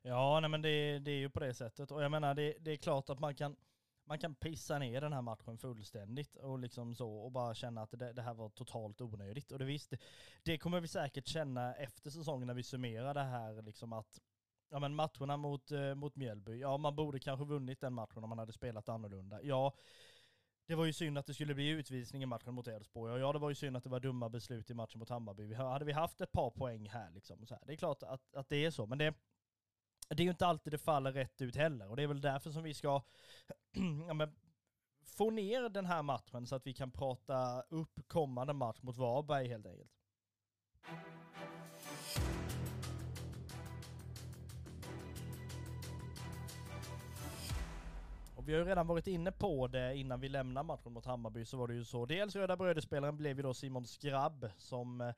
[0.03, 1.91] Ja, nej men det, det är ju på det sättet.
[1.91, 3.57] Och jag menar, det, det är klart att man kan,
[4.05, 7.91] man kan pissa ner den här matchen fullständigt och liksom så och bara känna att
[7.91, 9.53] det, det här var totalt onödigt.
[9.53, 9.99] Och det visst, det,
[10.45, 14.21] det kommer vi säkert känna efter säsongen när vi summerar det här liksom att
[14.69, 18.29] Ja men matcherna mot, eh, mot Mjällby, ja man borde kanske vunnit den matchen om
[18.29, 19.43] man hade spelat annorlunda.
[19.43, 19.73] Ja,
[20.67, 23.13] det var ju synd att det skulle bli utvisning i matchen mot Elfsborg.
[23.13, 25.47] Och ja, det var ju synd att det var dumma beslut i matchen mot Hammarby.
[25.47, 28.35] Vi, hade vi haft ett par poäng här liksom, så här, det är klart att,
[28.35, 28.87] att det är så.
[28.87, 29.15] Men det,
[30.09, 31.91] det är ju inte alltid det faller rätt ut heller.
[31.91, 33.03] Och det är väl därför som vi ska
[34.07, 34.37] ja, men,
[35.03, 39.49] få ner den här matchen så att vi kan prata upp kommande match mot Varberg
[39.49, 39.91] helt enkelt.
[48.47, 51.57] Vi har ju redan varit inne på det innan vi lämnar matchen mot Hammarby så
[51.57, 52.07] var det ju så.
[52.07, 55.13] Dels Röda Brödespelaren blev ju då Simon Skrabb som eh,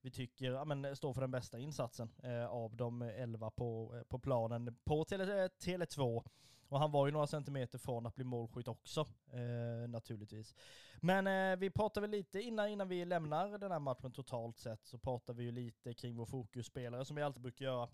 [0.00, 3.94] vi tycker ja, men, eh, står för den bästa insatsen eh, av de elva på,
[3.96, 6.24] eh, på planen på Tele, Tele2.
[6.68, 9.00] Och han var ju några centimeter från att bli målskytt också,
[9.32, 10.54] eh, naturligtvis.
[11.00, 14.86] Men eh, vi pratar väl lite innan, innan vi lämnar den här matchen totalt sett,
[14.86, 17.88] så pratar vi ju lite kring vår fokusspelare som vi alltid brukar göra.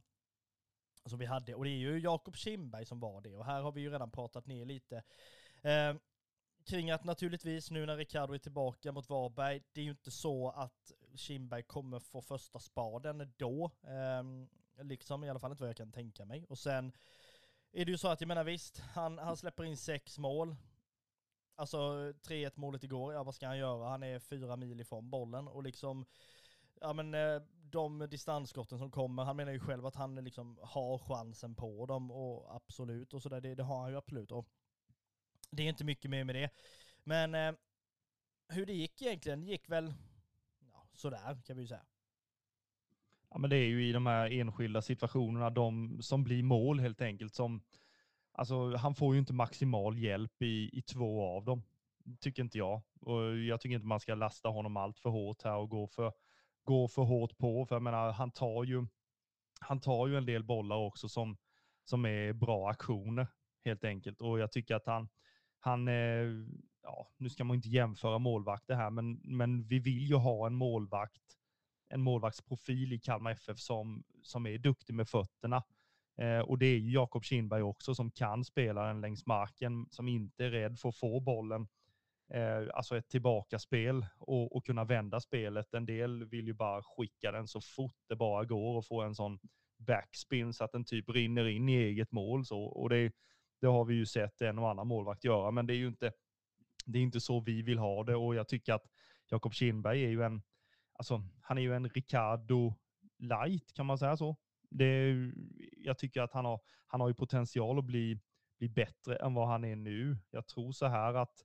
[1.05, 3.73] Som vi hade, och det är ju Jakob Kindberg som var det, och här har
[3.73, 5.03] vi ju redan pratat ner lite.
[5.63, 5.95] Eh,
[6.65, 10.51] kring att naturligtvis nu när Ricardo är tillbaka mot Varberg, det är ju inte så
[10.51, 13.71] att Kindberg kommer få första spaden då.
[13.83, 16.45] Eh, liksom i alla fall inte vad jag kan tänka mig.
[16.49, 16.93] Och sen
[17.73, 20.57] är det ju så att, jag menar visst, han, han släpper in sex mål.
[21.55, 23.89] Alltså 3-1 målet igår, ja vad ska han göra?
[23.89, 26.07] Han är fyra mil ifrån bollen och liksom,
[26.81, 30.99] ja men eh, de distansskotten som kommer, han menar ju själv att han liksom har
[30.99, 34.33] chansen på dem och absolut och sådär, det, det har han ju absolut.
[34.33, 34.49] Och
[35.51, 36.51] det är inte mycket mer med det.
[37.05, 37.55] Men eh,
[38.49, 39.95] hur det gick egentligen, gick väl
[40.73, 41.85] ja, sådär kan vi ju säga.
[43.31, 47.01] Ja, men det är ju i de här enskilda situationerna, de som blir mål helt
[47.01, 47.63] enkelt, som
[48.39, 51.63] Alltså, han får ju inte maximal hjälp i, i två av dem,
[52.21, 52.83] tycker inte jag.
[53.01, 56.13] Och jag tycker inte man ska lasta honom allt för hårt här och gå för,
[56.69, 57.67] gå för hårt på.
[57.67, 58.87] För jag menar, han tar ju,
[59.61, 61.37] han tar ju en del bollar också som,
[61.85, 63.27] som är bra aktioner
[63.65, 64.21] helt enkelt.
[64.21, 65.09] Och jag tycker att han,
[65.61, 66.27] han eh,
[66.83, 70.55] ja, nu ska man inte jämföra målvakter här, men, men vi vill ju ha en
[70.55, 71.23] målvakt
[71.91, 75.63] en målvaktsprofil i Kalmar FF som, som är duktig med fötterna.
[76.19, 80.09] Eh, och det är ju Jakob Kindberg också som kan spela den längs marken, som
[80.09, 81.69] inte är rädd för att få bollen.
[82.31, 85.75] Eh, alltså ett tillbakaspel och, och kunna vända spelet.
[85.75, 89.15] En del vill ju bara skicka den så fort det bara går och få en
[89.15, 89.39] sån
[89.79, 92.47] backspin så att den typ rinner in i eget mål.
[92.47, 93.13] Så, och det,
[93.61, 96.13] det har vi ju sett en och annan målvakt göra, men det är ju inte,
[96.87, 98.85] det är inte så vi vill ha det och jag tycker att
[99.31, 100.43] Jakob Kindberg är ju en,
[100.93, 102.75] alltså, han är ju en Ricardo
[103.19, 104.37] light, kan man säga så?
[104.71, 105.33] Det är,
[105.77, 108.21] jag tycker att han har, han har ju potential att bli,
[108.59, 110.17] bli bättre än vad han är nu.
[110.31, 111.45] Jag tror så här att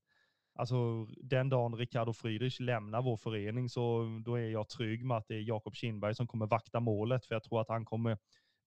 [0.55, 5.27] Alltså den dagen Ricardo Friedrich lämnar vår förening så då är jag trygg med att
[5.27, 8.17] det är Jakob Kindberg som kommer vakta målet för jag tror att han kommer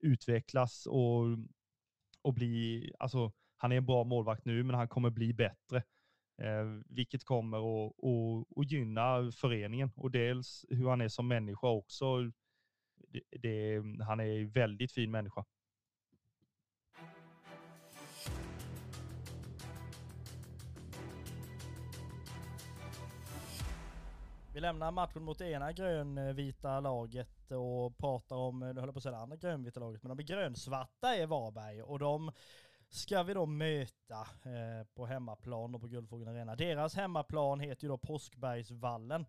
[0.00, 1.24] utvecklas och,
[2.22, 5.82] och bli, alltså han är en bra målvakt nu men han kommer bli bättre.
[6.42, 11.68] Eh, vilket kommer att, att, att gynna föreningen och dels hur han är som människa
[11.68, 12.30] också.
[13.08, 15.44] Det, det, han är en väldigt fin människa.
[24.56, 28.98] Vi lämnar matchen mot det ena grönvita laget och pratar om, nu höll jag på
[28.98, 32.32] att säga det andra grönvita laget, men de grönsvarta är Varberg och de
[32.88, 36.56] ska vi då möta eh, på hemmaplan och på Guldfågeln Arena.
[36.56, 39.26] Deras hemmaplan heter ju då Påskbergsvallen.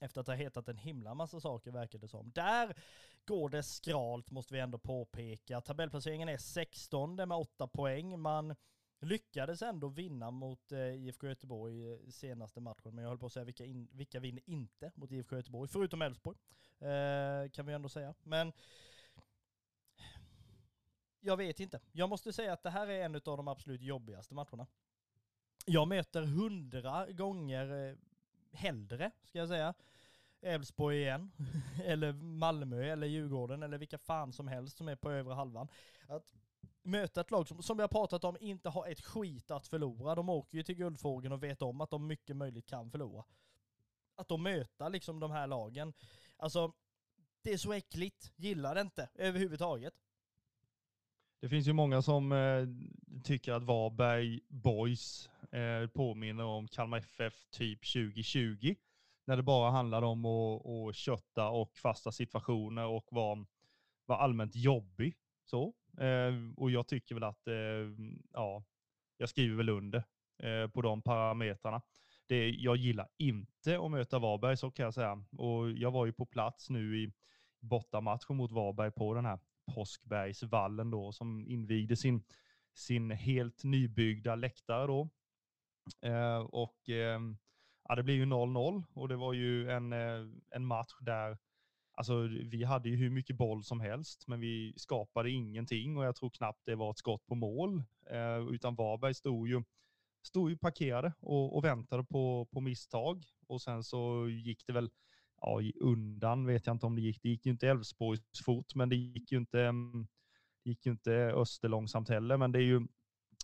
[0.00, 2.32] Efter att ha hetat en himla massa saker verkar det som.
[2.32, 2.74] Där
[3.24, 5.60] går det skralt måste vi ändå påpeka.
[5.60, 8.20] Tabellplaceringen är 16 med 8 poäng.
[8.20, 8.54] Man
[9.02, 12.94] lyckades ändå vinna mot eh, IFK Göteborg eh, senaste matchen.
[12.94, 16.02] Men jag höll på att säga vilka, in, vilka vinner inte mot IFK Göteborg, förutom
[16.02, 16.38] Elfsborg.
[16.78, 18.14] Eh, kan vi ändå säga.
[18.22, 18.52] Men
[21.20, 21.80] jag vet inte.
[21.92, 24.66] Jag måste säga att det här är en av de absolut jobbigaste matcherna.
[25.66, 27.96] Jag möter hundra gånger eh,
[28.52, 29.74] hellre, ska jag säga,
[30.40, 31.32] Elfsborg igen,
[31.84, 35.68] eller Malmö, eller Djurgården, eller vilka fan som helst som är på övre halvan.
[36.08, 36.41] Att
[36.82, 40.14] möta ett lag som, som vi har pratat om, inte har ett skit att förlora.
[40.14, 43.24] De åker ju till Guldfågeln och vet om att de mycket möjligt kan förlora.
[44.14, 45.92] Att de möta liksom de här lagen,
[46.36, 46.72] alltså
[47.42, 49.94] det är så äckligt, gillar det inte överhuvudtaget.
[51.40, 52.66] Det finns ju många som eh,
[53.24, 58.74] tycker att Varberg Boys eh, påminner om Kalmar FF typ 2020.
[59.24, 63.46] När det bara handlade om att, att kötta och fasta situationer och vara
[64.06, 65.16] var allmänt jobbig.
[65.44, 65.74] Så.
[65.98, 68.64] Eh, och jag tycker väl att, eh, ja,
[69.16, 70.04] jag skriver väl under
[70.42, 71.82] eh, på de parametrarna.
[72.26, 75.24] Det, jag gillar inte att möta Varberg, så kan jag säga.
[75.38, 77.12] Och jag var ju på plats nu i
[77.60, 79.38] bortamatchen mot Varberg på den här
[79.74, 82.24] Påskbergsvallen då, som invigde sin,
[82.74, 85.10] sin helt nybyggda läktare då.
[86.00, 87.20] Eh, och eh,
[87.88, 91.38] ja, det blev ju 0-0 och det var ju en, eh, en match där
[91.94, 96.16] Alltså, vi hade ju hur mycket boll som helst, men vi skapade ingenting och jag
[96.16, 97.82] tror knappt det var ett skott på mål.
[98.10, 99.62] Eh, utan Varberg stod ju,
[100.22, 103.24] stod ju parkerade och, och väntade på, på misstag.
[103.46, 104.90] Och sen så gick det väl
[105.40, 107.22] ja, undan vet jag inte om det gick.
[107.22, 110.06] Det gick ju inte Elfsborgs fot, men det gick ju inte, mm,
[110.64, 112.36] gick ju inte Österlångsamt heller.
[112.36, 112.86] Men det är ju,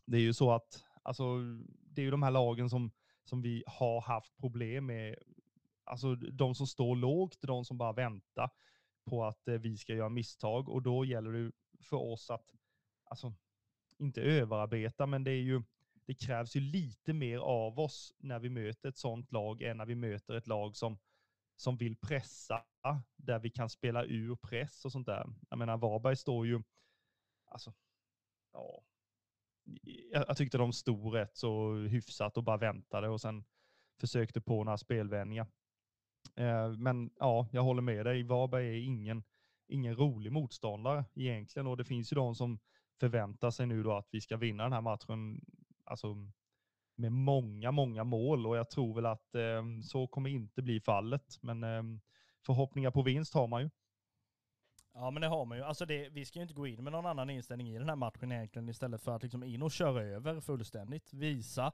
[0.06, 2.90] det är ju så att alltså, det är ju de här lagen som,
[3.24, 5.16] som vi har haft problem med.
[5.88, 8.50] Alltså de som står lågt, de som bara väntar
[9.04, 12.54] på att eh, vi ska göra misstag och då gäller det för oss att,
[13.04, 13.34] alltså,
[13.98, 15.62] inte överarbeta, men det är ju,
[16.06, 19.86] det krävs ju lite mer av oss när vi möter ett sånt lag än när
[19.86, 20.98] vi möter ett lag som
[21.60, 22.64] som vill pressa,
[23.16, 25.26] där vi kan spela ur press och sånt där.
[25.50, 26.62] Jag menar, Varberg står ju,
[27.44, 27.74] alltså,
[28.52, 28.82] ja,
[30.10, 33.44] jag, jag tyckte de stod rätt så hyfsat och bara väntade och sen
[34.00, 35.46] försökte på några spelvändningar.
[36.34, 38.22] Eh, men ja, jag håller med dig.
[38.22, 39.22] Varberg är ingen,
[39.66, 42.58] ingen rolig motståndare egentligen och det finns ju de som
[43.00, 45.44] förväntar sig nu då att vi ska vinna den här matchen.
[45.84, 46.16] Alltså
[46.94, 51.38] med många, många mål och jag tror väl att eh, så kommer inte bli fallet.
[51.40, 51.82] Men eh,
[52.46, 53.70] förhoppningar på vinst har man ju.
[54.94, 55.64] Ja men det har man ju.
[55.64, 57.96] Alltså det, vi ska ju inte gå in med någon annan inställning i den här
[57.96, 61.12] matchen egentligen istället för att liksom in och köra över fullständigt.
[61.12, 61.72] Visa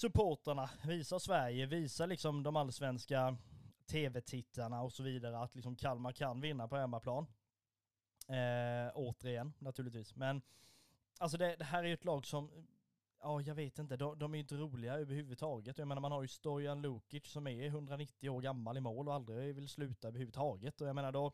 [0.00, 3.36] supporterna, visa Sverige, visa liksom de allsvenska
[3.86, 7.26] tv-tittarna och så vidare att liksom Kalmar kan vinna på hemmaplan.
[8.28, 10.16] Eh, återigen naturligtvis.
[10.16, 10.42] Men
[11.18, 12.50] alltså det, det här är ju ett lag som
[13.22, 13.96] Ja, jag vet inte.
[13.96, 15.78] De, de är inte roliga överhuvudtaget.
[15.78, 19.14] Jag menar, man har ju Stojan Lukic som är 190 år gammal i mål och
[19.14, 20.80] aldrig vill sluta överhuvudtaget.
[20.80, 21.32] Och jag menar då,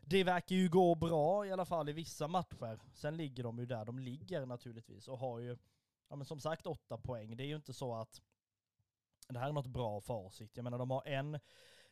[0.00, 2.80] det verkar ju gå bra i alla fall i vissa matcher.
[2.94, 5.56] Sen ligger de ju där de ligger naturligtvis och har ju,
[6.08, 7.36] ja men som sagt åtta poäng.
[7.36, 8.22] Det är ju inte så att
[9.28, 10.56] det här är något bra facit.
[10.56, 11.38] Jag menar de har en,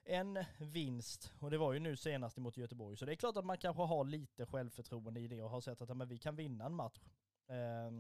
[0.05, 2.97] en vinst och det var ju nu senast mot Göteborg.
[2.97, 5.81] Så det är klart att man kanske har lite självförtroende i det och har sett
[5.81, 7.01] att ja, men vi kan vinna en match.
[7.49, 7.91] Eh,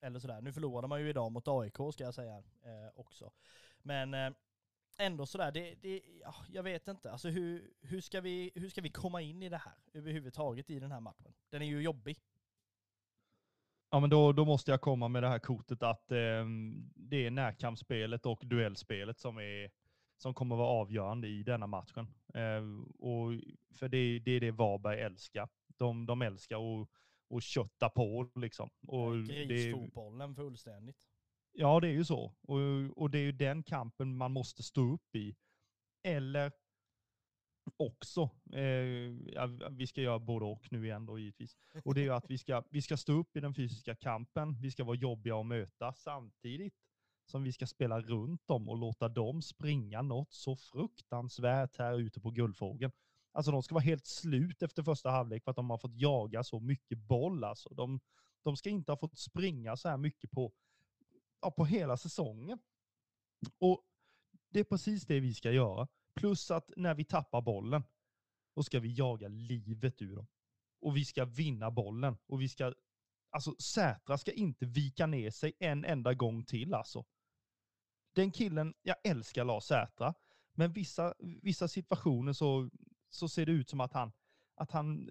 [0.00, 0.40] eller sådär.
[0.40, 3.32] Nu förlorade man ju idag mot AIK ska jag säga eh, också.
[3.82, 4.30] Men eh,
[4.98, 7.12] ändå sådär, det, det, ja, jag vet inte.
[7.12, 10.78] Alltså hur, hur, ska vi, hur ska vi komma in i det här överhuvudtaget i
[10.78, 11.34] den här matchen?
[11.50, 12.20] Den är ju jobbig.
[13.94, 16.46] Ja, men då, då måste jag komma med det här kortet att eh,
[16.94, 19.70] det är närkampsspelet och duellspelet som, är,
[20.16, 22.08] som kommer vara avgörande i denna matchen.
[22.34, 22.62] Eh,
[22.98, 23.30] och
[23.74, 25.48] för det, det är det Varberg älskar.
[25.76, 26.88] De, de älskar att
[27.28, 28.70] och kötta på liksom.
[28.86, 31.08] Och Grisfotbollen fullständigt.
[31.52, 32.34] Ja, det är ju så.
[32.42, 32.58] Och,
[32.96, 35.36] och det är ju den kampen man måste stå upp i.
[36.02, 36.52] Eller
[37.76, 38.62] också, eh,
[39.32, 41.56] ja, vi ska göra både och nu igen då givetvis.
[41.84, 44.60] Och det är ju att vi ska, vi ska stå upp i den fysiska kampen.
[44.60, 46.74] Vi ska vara jobbiga att möta samtidigt
[47.26, 52.20] som vi ska spela runt dem och låta dem springa något så fruktansvärt här ute
[52.20, 52.92] på Guldfågeln.
[53.32, 56.44] Alltså de ska vara helt slut efter första halvlek för att de har fått jaga
[56.44, 57.44] så mycket boll.
[57.44, 58.00] Alltså de,
[58.42, 60.52] de ska inte ha fått springa så här mycket på,
[61.40, 62.58] ja, på hela säsongen.
[63.58, 63.82] Och
[64.48, 65.88] det är precis det vi ska göra.
[66.14, 67.82] Plus att när vi tappar bollen,
[68.54, 70.26] då ska vi jaga livet ur dem.
[70.80, 72.16] Och vi ska vinna bollen.
[72.26, 72.74] Och vi ska
[73.30, 77.04] alltså Sätra ska inte vika ner sig en enda gång till alltså.
[78.14, 80.14] Den killen, jag älskar Lars Sätra,
[80.52, 82.70] men vissa, vissa situationer så,
[83.10, 84.12] så ser det ut som att han,
[84.54, 85.10] att han,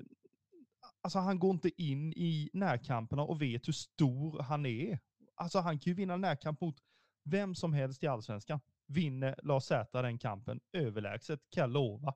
[1.01, 4.99] alltså han går inte in i närkamperna och vet hur stor han är.
[5.35, 6.75] Alltså han kan ju vinna närkamp mot
[7.23, 8.59] vem som helst i allsvenskan.
[8.87, 12.15] Vinner Lars Sätra den kampen överlägset, kan jag lova.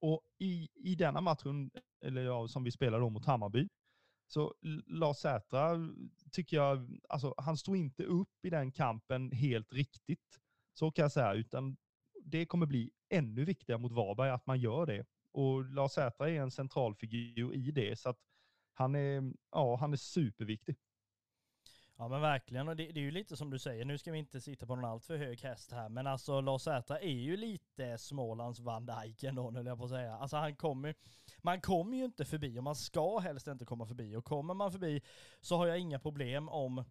[0.00, 1.70] Och i, i denna matchen,
[2.04, 3.68] eller ja, som vi spelade mot Hammarby,
[4.26, 4.54] så
[4.86, 5.76] Lars Sätra
[6.32, 10.38] tycker jag, alltså han står inte upp i den kampen helt riktigt.
[10.74, 11.76] Så kan jag säga, utan
[12.24, 15.06] det kommer bli ännu viktigare mot Varberg att man gör det.
[15.32, 18.18] Och Lars Sätra är en central figur i det, så att
[18.74, 20.76] han är, ja, han är superviktig.
[21.96, 24.18] Ja men verkligen, och det, det, är ju lite som du säger, nu ska vi
[24.18, 27.98] inte sitta på någon alltför hög häst här, men alltså Lars Ätra är ju lite
[27.98, 30.16] Smålands Van Dijk ändå, höll jag på att säga.
[30.16, 30.94] Alltså han kommer,
[31.38, 34.72] man kommer ju inte förbi, och man ska helst inte komma förbi, och kommer man
[34.72, 35.00] förbi
[35.40, 36.84] så har jag inga problem om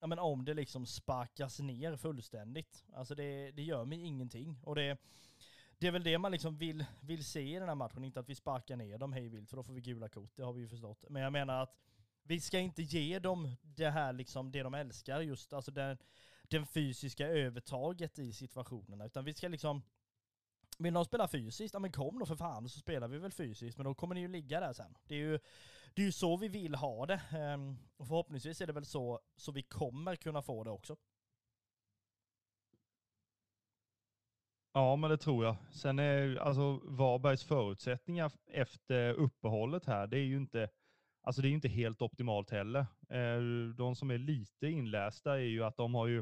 [0.00, 2.84] ja, men om det liksom sparkas ner fullständigt.
[2.92, 4.60] Alltså det, det gör mig ingenting.
[4.62, 4.98] Och det,
[5.78, 8.28] det är väl det man liksom vill, vill se i den här matchen, inte att
[8.28, 10.60] vi sparkar ner dem hej vilt, för då får vi gula kort, det har vi
[10.60, 11.04] ju förstått.
[11.08, 11.76] Men jag menar att
[12.28, 15.98] vi ska inte ge dem det här liksom, det de älskar, just alltså den,
[16.42, 19.82] den fysiska övertaget i situationerna, utan vi ska liksom
[20.78, 23.78] vill de spela fysiskt, ja men kom då för fan så spelar vi väl fysiskt,
[23.78, 24.96] men då kommer ni ju ligga där sen.
[25.06, 25.38] Det är ju,
[25.94, 27.20] det är ju så vi vill ha det.
[27.30, 30.96] Ehm, och förhoppningsvis är det väl så, så vi kommer kunna få det också.
[34.72, 35.56] Ja, men det tror jag.
[35.72, 40.68] Sen är alltså Varbergs förutsättningar efter uppehållet här, det är ju inte,
[41.28, 42.86] alltså det är inte helt optimalt heller.
[43.08, 43.40] Eh,
[43.76, 46.18] de som är lite inlästa är ju att de har ju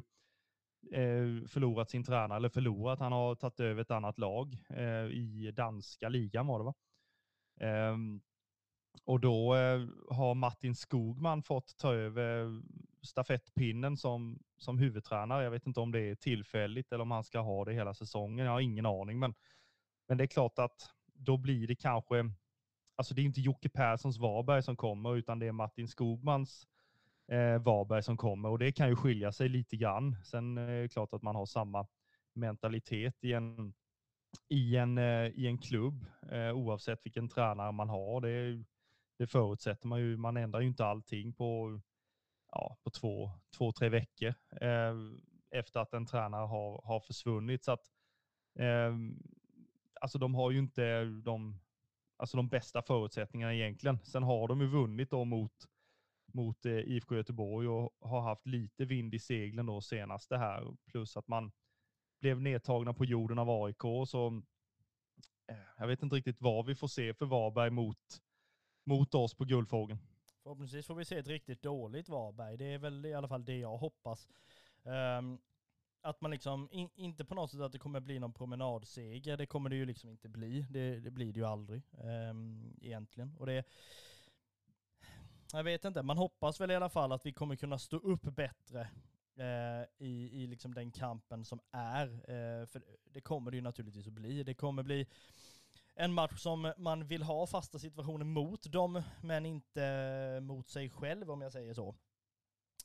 [0.92, 5.52] eh, förlorat sin tränare, eller förlorat, han har tagit över ett annat lag eh, i
[5.56, 6.74] danska ligan var det va?
[7.60, 8.20] Ehm,
[9.04, 9.54] och då
[10.10, 12.62] har Martin Skogman fått ta över
[13.02, 15.44] stafettpinnen som, som huvudtränare.
[15.44, 18.46] Jag vet inte om det är tillfälligt eller om han ska ha det hela säsongen.
[18.46, 19.34] Jag har ingen aning, men,
[20.08, 22.30] men det är klart att då blir det kanske
[22.96, 26.66] alltså det är inte Jocke Perssons Varberg som kommer, utan det är Martin Skogmans
[27.28, 30.16] eh, Varberg som kommer och det kan ju skilja sig lite grann.
[30.24, 31.86] Sen eh, är det klart att man har samma
[32.34, 33.74] mentalitet i en,
[34.48, 38.20] i en, eh, i en klubb eh, oavsett vilken tränare man har.
[38.20, 38.64] Det,
[39.18, 40.16] det förutsätter man ju.
[40.16, 41.80] Man ändrar ju inte allting på,
[42.52, 44.94] ja, på två, två, tre veckor eh,
[45.50, 47.64] efter att en tränare har, har försvunnit.
[47.64, 47.90] Så att,
[48.58, 48.94] eh,
[50.00, 51.60] alltså de har ju inte de
[52.16, 53.98] alltså de bästa förutsättningarna egentligen.
[54.04, 55.52] Sen har de ju vunnit då mot,
[56.32, 60.76] mot eh, IFK Göteborg och har haft lite vind i seglen då senast det här.
[60.86, 61.52] Plus att man
[62.20, 63.82] blev nedtagna på jorden av AIK.
[64.08, 64.42] Så
[65.48, 67.98] eh, jag vet inte riktigt vad vi får se för Varberg mot,
[68.86, 69.98] mot oss på Guldfågeln.
[70.42, 72.56] Förhoppningsvis får vi se ett riktigt dåligt Varberg.
[72.56, 74.28] Det är väl i alla fall det jag hoppas.
[74.82, 75.38] Um,
[76.06, 79.46] att man liksom, in, inte på något sätt att det kommer bli någon promenadseger, det
[79.46, 80.66] kommer det ju liksom inte bli.
[80.70, 83.36] Det, det blir det ju aldrig um, egentligen.
[83.38, 83.64] Och det,
[85.52, 88.22] jag vet inte, man hoppas väl i alla fall att vi kommer kunna stå upp
[88.22, 88.80] bättre
[89.38, 92.06] uh, i, i liksom den kampen som är.
[92.06, 94.42] Uh, för det kommer det ju naturligtvis att bli.
[94.42, 95.06] Det kommer bli
[95.94, 101.30] en match som man vill ha fasta situationer mot dem, men inte mot sig själv
[101.30, 101.88] om jag säger så.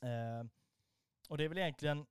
[0.04, 0.46] Uh,
[1.28, 2.06] och det är väl egentligen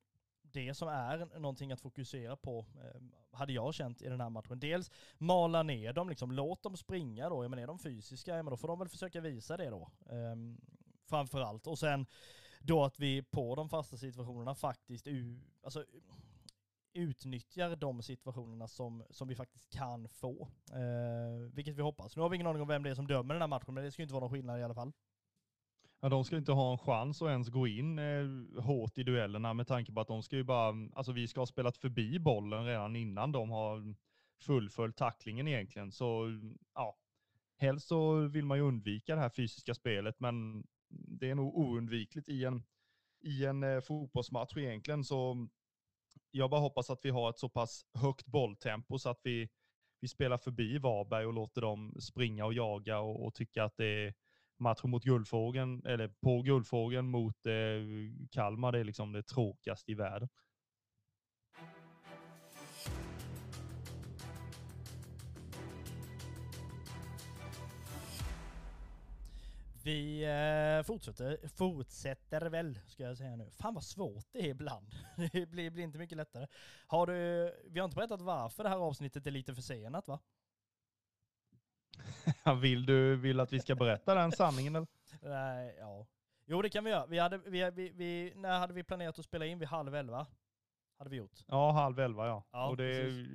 [0.53, 3.01] det som är någonting att fokusera på, eh,
[3.37, 4.59] hade jag känt i den här matchen.
[4.59, 7.43] Dels mala ner dem, liksom, låt dem springa då.
[7.43, 9.91] Ja, men är de fysiska, ja, men då får de väl försöka visa det då.
[10.09, 10.35] Eh,
[11.09, 11.67] framförallt.
[11.67, 12.05] Och sen
[12.59, 15.07] då att vi på de fasta situationerna faktiskt
[15.63, 15.85] alltså,
[16.93, 20.47] utnyttjar de situationerna som, som vi faktiskt kan få.
[20.71, 22.15] Eh, vilket vi hoppas.
[22.15, 23.83] Nu har vi ingen aning om vem det är som dömer den här matchen, men
[23.83, 24.91] det ska ju inte vara någon skillnad i alla fall.
[26.03, 29.53] Ja, de ska inte ha en chans att ens gå in eh, hårt i duellerna
[29.53, 32.65] med tanke på att de ska ju bara, alltså vi ska ha spelat förbi bollen
[32.65, 33.95] redan innan de har
[34.41, 35.91] fullföljt tacklingen egentligen.
[35.91, 36.39] Så
[36.73, 36.97] ja,
[37.57, 42.29] helst så vill man ju undvika det här fysiska spelet, men det är nog oundvikligt
[42.29, 42.63] i en,
[43.21, 45.03] i en eh, fotbollsmatch egentligen.
[45.03, 45.47] Så
[46.31, 49.49] jag bara hoppas att vi har ett så pass högt bolltempo så att vi,
[49.99, 54.05] vi spelar förbi Varberg och låter dem springa och jaga och, och tycka att det
[54.05, 54.13] är
[54.61, 57.53] matchen mot Guldfågeln, eller på Guldfågeln mot eh,
[58.31, 60.29] Kalmar, det är liksom det tråkigaste i världen.
[69.83, 73.49] Vi eh, fortsätter, fortsätter väl, ska jag säga nu.
[73.51, 74.91] Fan vad svårt det är ibland.
[75.31, 76.47] Det blir, blir inte mycket lättare.
[76.87, 77.13] Har du,
[77.69, 80.19] vi har inte berättat varför det här avsnittet är lite försenat va?
[82.61, 84.87] Vill du vill att vi ska berätta den sanningen eller?
[85.21, 86.07] Nej, ja.
[86.45, 87.05] Jo det kan vi göra.
[87.05, 89.59] Vi hade, vi, vi, vi, när hade vi planerat att spela in?
[89.59, 90.27] Vid halv elva?
[90.97, 91.39] Hade vi gjort.
[91.47, 92.43] Ja, halv elva ja.
[92.51, 93.25] Ja, och det,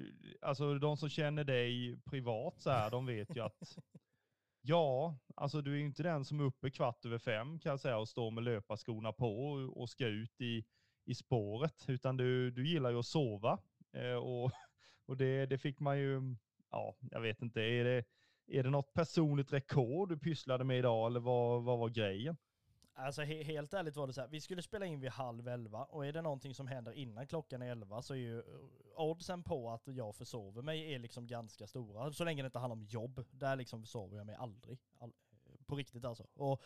[0.41, 3.79] alltså de som känner dig privat så här, de vet ju att
[4.61, 7.81] ja, alltså du är ju inte den som är uppe kvart över fem kan jag
[7.81, 10.64] säga och står med löparskorna på och, och ska ut i,
[11.05, 13.59] i spåret, utan du, du gillar ju att sova.
[13.93, 14.53] Eh, och
[15.07, 16.37] och det, det fick man ju,
[16.71, 18.05] ja, jag vet inte, är det,
[18.47, 22.36] är det något personligt rekord du pysslade med idag eller vad, vad var grejen?
[22.99, 25.84] Alltså he helt ärligt var det så här, vi skulle spela in vid halv elva
[25.84, 28.44] och är det någonting som händer innan klockan är elva så är ju eh,
[28.97, 32.12] oddsen på att jag försover mig är liksom ganska stora.
[32.12, 34.78] Så länge det inte handlar om jobb, där liksom försover jag mig aldrig.
[34.99, 35.12] All,
[35.66, 36.26] på riktigt alltså.
[36.34, 36.62] Och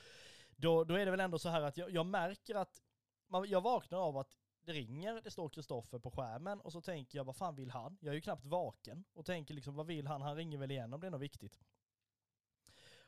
[0.56, 2.82] då, då är det väl ändå så här att jag, jag märker att
[3.28, 4.38] man, jag vaknar av att
[4.72, 7.98] det ringer, det står Kristoffer på skärmen och så tänker jag vad fan vill han?
[8.00, 10.22] Jag är ju knappt vaken och tänker liksom vad vill han?
[10.22, 11.60] Han ringer väl igen om det är något viktigt.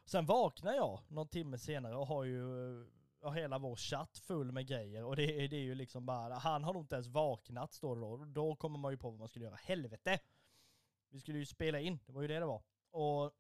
[0.05, 2.87] Sen vaknar jag någon timme senare och har ju eh,
[3.23, 6.35] har hela vår chatt full med grejer och det, är- det är ju liksom bara,
[6.35, 8.25] han har nog inte ens vaknat står det då.
[8.25, 9.57] Då kommer man ju på vad man skulle göra.
[9.57, 10.21] Helvete!
[11.11, 12.63] Vi skulle ju spela in, det var ju det det var.
[12.91, 13.33] Och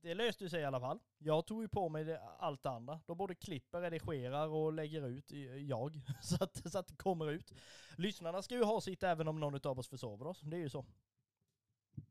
[0.00, 0.98] det löste sig i alla fall.
[1.18, 3.00] Jag tog ju på mig det, allt det andra.
[3.06, 5.30] De både klipper, redigerar och lägger ut,
[5.68, 7.52] jag, så att, så att det kommer ut.
[7.96, 10.68] Lyssnarna ska ju ha sitt även om någon av oss försover oss, det är ju
[10.68, 10.84] så.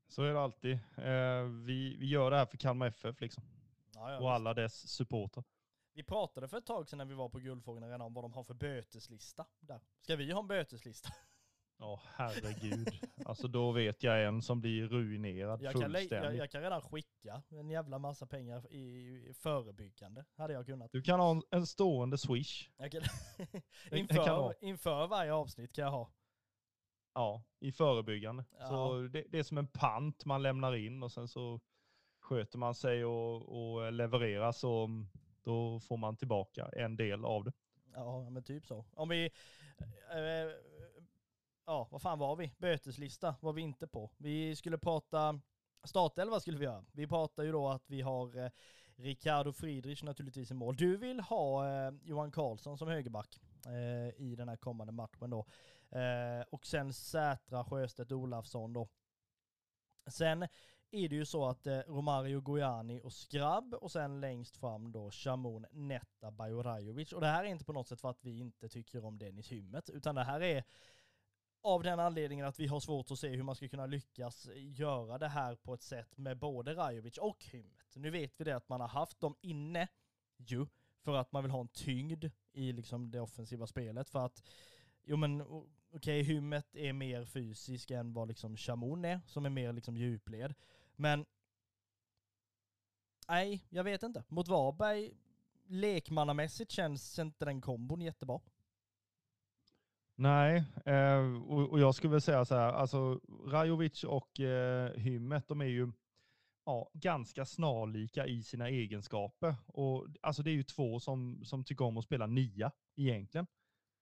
[0.08, 0.74] Så är det alltid.
[0.98, 3.44] Eh, vi, vi gör det här för Kalmar FF liksom.
[3.94, 5.44] Ja, ja, och alla dess supportrar.
[5.94, 8.34] Vi pratade för ett tag sedan när vi var på Guldfågeln Arena om vad de
[8.34, 9.82] har för böteslista där.
[10.02, 11.10] Ska vi ha en böteslista?
[11.82, 12.88] Ja, herregud.
[13.26, 16.12] alltså då vet jag en som blir ruinerad Jag kan, fullständigt.
[16.12, 16.82] jag, jag kan redan
[17.20, 20.26] skicka en jävla massa pengar i, förebyggande.
[20.36, 20.92] Hade jag kunnat.
[20.92, 22.70] Du kan ha en, en stående swish.
[22.78, 22.90] Kan,
[23.90, 26.12] det kan inför, inför varje avsnitt kan jag ha.
[27.14, 28.46] Ja, i förebyggande.
[28.60, 28.68] Ja.
[28.68, 31.60] Så det, det är som en pant man lämnar in och sen så
[32.20, 34.90] sköter man sig och, och levererar så
[35.44, 37.52] då får man tillbaka en del av det.
[37.94, 38.86] Ja, men typ så.
[38.94, 39.26] Om vi...
[40.12, 40.52] Eh,
[41.66, 42.54] ja, vad fan var vi?
[42.58, 44.12] Böteslista var vi inte på.
[44.18, 45.40] Vi skulle prata...
[45.84, 46.86] Startelva skulle vi göra.
[46.92, 48.52] Vi pratar ju då att vi har eh,
[48.96, 50.76] Ricardo Friedrich naturligtvis i mål.
[50.76, 55.46] Du vill ha eh, Johan Karlsson som högerback eh, i den här kommande matchen då.
[55.98, 58.90] Eh, och sen Sätra, Sjöstedt, Olafsson då.
[60.10, 60.48] Sen
[60.92, 65.12] är det ju så att eh, Romario Gojani och Skrabb och sen längst fram då
[65.12, 67.14] Shamoun, Netta, Bajorajovic.
[67.14, 69.52] Och det här är inte på något sätt för att vi inte tycker om Dennis
[69.52, 70.64] Hymmet, utan det här är
[71.62, 75.18] av den anledningen att vi har svårt att se hur man ska kunna lyckas göra
[75.18, 77.96] det här på ett sätt med både Rajovic och Hymmet.
[77.96, 79.88] Nu vet vi det att man har haft dem inne
[80.38, 80.66] ju,
[81.02, 84.10] för att man vill ha en tyngd i liksom det offensiva spelet.
[84.10, 84.44] För att,
[85.04, 89.50] jo men okej, okej, Hymmet är mer fysisk än vad liksom Shamoun är, som är
[89.50, 90.54] mer liksom djupled.
[90.96, 91.26] Men
[93.28, 94.24] nej, jag vet inte.
[94.28, 95.14] Mot Varberg,
[95.66, 98.40] lekmannamässigt känns inte den kombon jättebra.
[100.22, 105.48] Nej, eh, och, och jag skulle väl säga så här, alltså Rajovic och eh, Hymmet,
[105.48, 105.92] de är ju
[106.66, 109.56] ja, ganska snarlika i sina egenskaper.
[109.68, 113.48] Och, alltså det är ju två som, som tycker om att spela nia egentligen.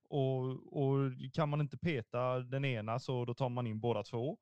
[0.10, 0.44] Och,
[0.78, 4.38] och kan man inte peta den ena så då tar man in båda två.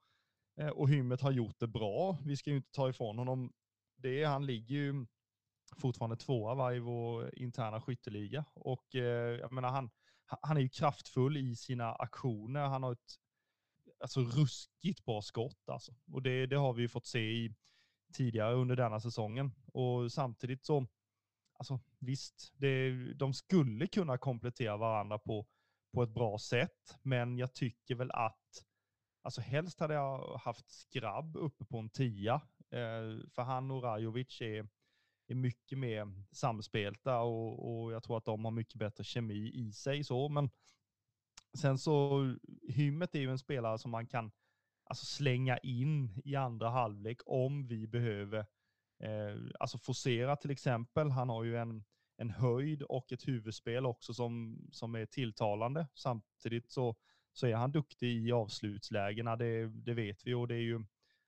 [0.60, 2.18] Eh, och Hymmet har gjort det bra.
[2.26, 3.54] Vi ska ju inte ta ifrån honom
[3.96, 4.24] det.
[4.24, 5.06] Han ligger ju
[5.78, 8.46] fortfarande tvåa va, i vår interna skytteliga.
[8.54, 9.90] Och eh, jag menar, han,
[10.26, 12.68] han- är ju kraftfull i sina aktioner.
[12.68, 13.20] Han har ett
[14.00, 15.96] alltså, ruskigt bra skott alltså.
[16.12, 17.56] Och det, det har vi ju fått se i,
[18.14, 19.52] tidigare under denna säsongen.
[19.74, 20.88] Och samtidigt så,
[21.54, 25.48] alltså visst, det, de skulle kunna komplettera varandra på,
[25.94, 26.98] på ett bra sätt.
[27.02, 28.66] Men jag tycker väl att,
[29.22, 32.34] alltså helst hade jag haft Skrabb uppe på en tia.
[32.70, 34.68] Eh, för han och Rajovic är,
[35.34, 39.72] är mycket mer samspelta och, och jag tror att de har mycket bättre kemi i
[39.72, 40.04] sig.
[40.04, 40.30] så.
[40.30, 40.50] Men
[41.58, 42.36] sen så,
[42.68, 44.32] Hymmet är ju en spelare som man kan
[44.86, 48.40] alltså slänga in i andra halvlek om vi behöver
[49.04, 51.12] eh, alltså forcera till exempel.
[51.12, 51.84] Han har ju en,
[52.18, 55.88] en höjd och ett huvudspel också som, som är tilltalande.
[55.96, 56.96] Samtidigt så,
[57.34, 60.86] så är han duktig i avslutslägena, det, det vet vi och det är ju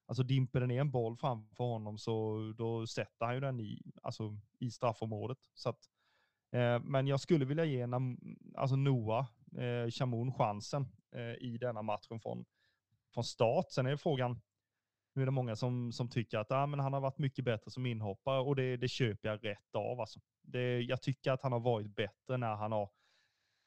[0.08, 3.82] Alltså dimper det ner en boll framför honom så då sätter han ju den i,
[4.04, 5.38] alltså, i straffområdet.
[5.54, 5.80] Så att,
[6.52, 8.20] eh, men jag skulle vilja ge Nam,
[8.56, 9.26] alltså Noah
[9.58, 12.46] eh, Chamoun chansen eh, i denna matchen från,
[13.14, 13.72] från start.
[13.72, 14.42] Sen är frågan,
[15.14, 17.72] nu är det många som, som tycker att ah, men han har varit mycket bättre
[17.72, 20.00] som inhoppare och det, det köper jag rätt av.
[20.00, 20.20] Alltså.
[20.42, 22.90] Det, jag tycker att han har varit bättre när han har,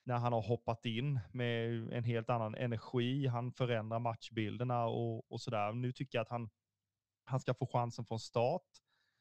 [0.04, 3.26] när han har hoppat in med en helt annan energi.
[3.26, 5.72] Han förändrar matchbilderna och, och sådär.
[5.72, 6.50] Nu tycker jag att han,
[7.24, 8.66] han ska få chansen från start.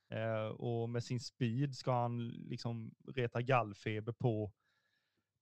[0.09, 4.51] Eh, och med sin speed ska han liksom reta gallfeber på,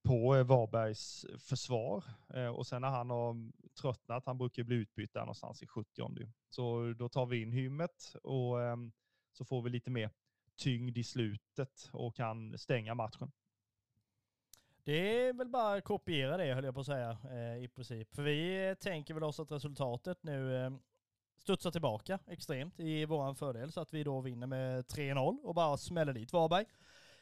[0.04, 2.04] på eh, Varbergs försvar.
[2.34, 6.02] Eh, och sen när han har tröttnat, han brukar bli utbytt där någonstans i 70
[6.50, 8.76] Så då tar vi in hymmet och eh,
[9.32, 10.10] så får vi lite mer
[10.56, 13.32] tyngd i slutet och kan stänga matchen.
[14.88, 18.14] Det är väl bara att kopiera det höll jag på att säga eh, i princip.
[18.14, 20.70] För vi tänker väl oss att resultatet nu eh,
[21.38, 25.76] studsar tillbaka extremt i våran fördel så att vi då vinner med 3-0 och bara
[25.76, 26.64] smäller dit Varberg.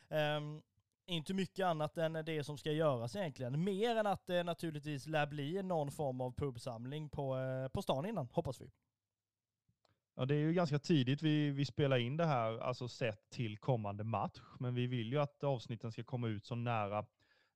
[0.08, 0.62] Um,
[1.06, 3.64] inte mycket annat än det som ska göras egentligen.
[3.64, 8.06] Mer än att det naturligtvis lär bli någon form av pubsamling på, eh, på stan
[8.06, 8.70] innan, hoppas vi.
[10.16, 13.58] Ja, det är ju ganska tidigt vi, vi spelar in det här, alltså sett till
[13.58, 14.40] kommande match.
[14.58, 17.06] Men vi vill ju att avsnitten ska komma ut så nära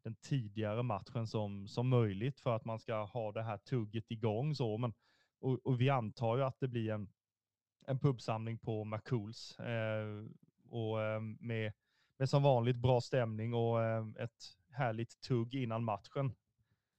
[0.02, 4.54] den tidigare matchen som, som möjligt för att man ska ha det här tugget igång.
[4.54, 4.78] Så.
[4.78, 4.94] Men,
[5.38, 7.08] och, och vi antar ju att det blir en,
[7.86, 10.24] en pubsamling på McCools eh,
[10.68, 11.72] och eh, med,
[12.18, 16.26] med som vanligt bra stämning och eh, ett härligt tugg innan matchen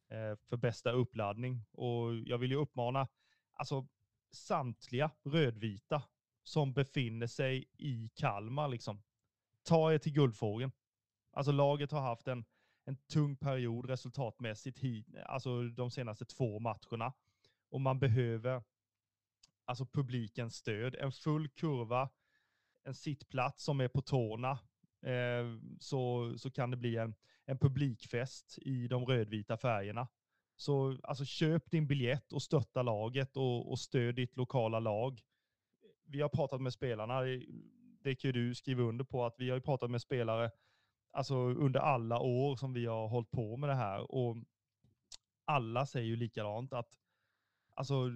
[0.09, 1.65] eh, för bästa uppladdning.
[1.71, 3.07] Och jag vill ju uppmana
[3.53, 3.87] alltså,
[4.31, 6.03] samtliga rödvita
[6.43, 8.67] som befinner sig i Kalmar.
[8.67, 9.03] Liksom.
[9.63, 10.71] Ta er till Guldfågeln.
[11.31, 12.45] Alltså laget har haft en,
[12.91, 17.13] en tung period resultatmässigt hit, alltså de senaste två matcherna.
[17.69, 18.63] Och man behöver
[19.65, 20.95] alltså publikens stöd.
[20.95, 22.09] En full kurva,
[22.83, 24.51] en sittplats som är på tårna,
[25.01, 25.45] eh,
[25.79, 27.15] så, så kan det bli en,
[27.45, 30.07] en publikfest i de rödvita färgerna.
[30.55, 35.21] Så alltså, köp din biljett och stötta laget och, och stöd ditt lokala lag.
[36.05, 37.21] Vi har pratat med spelarna,
[38.03, 40.51] det kan ju du skriva under på, att vi har pratat med spelare
[41.11, 44.11] alltså under alla år som vi har hållit på med det här.
[44.11, 44.37] Och
[45.45, 46.97] alla säger ju likadant att
[47.75, 48.09] alltså,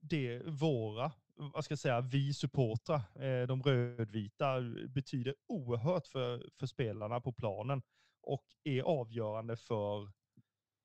[0.00, 6.66] det våra, vad ska jag säga, vi supportrar, eh, de rödvita, betyder oerhört för, för
[6.66, 7.82] spelarna på planen
[8.22, 10.12] och är avgörande för,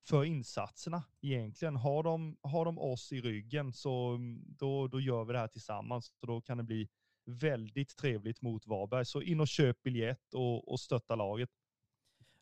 [0.07, 1.75] för insatserna egentligen.
[1.75, 6.13] Har de, har de oss i ryggen så då, då gör vi det här tillsammans.
[6.19, 6.89] Så då kan det bli
[7.27, 9.05] väldigt trevligt mot Varberg.
[9.05, 11.49] Så in och köp biljett och, och stötta laget.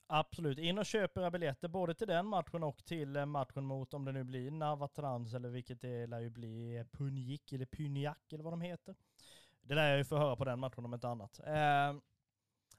[0.07, 3.93] Absolut, in och köp era biljetter både till den matchen och till eh, matchen mot,
[3.93, 8.33] om det nu blir Navatrans eller vilket det lär ju bli, eh, Punjik eller Pynjak
[8.33, 8.95] eller vad de heter.
[9.61, 11.39] Det lär jag ju få höra på den matchen om inte annat.
[11.39, 11.93] Eh,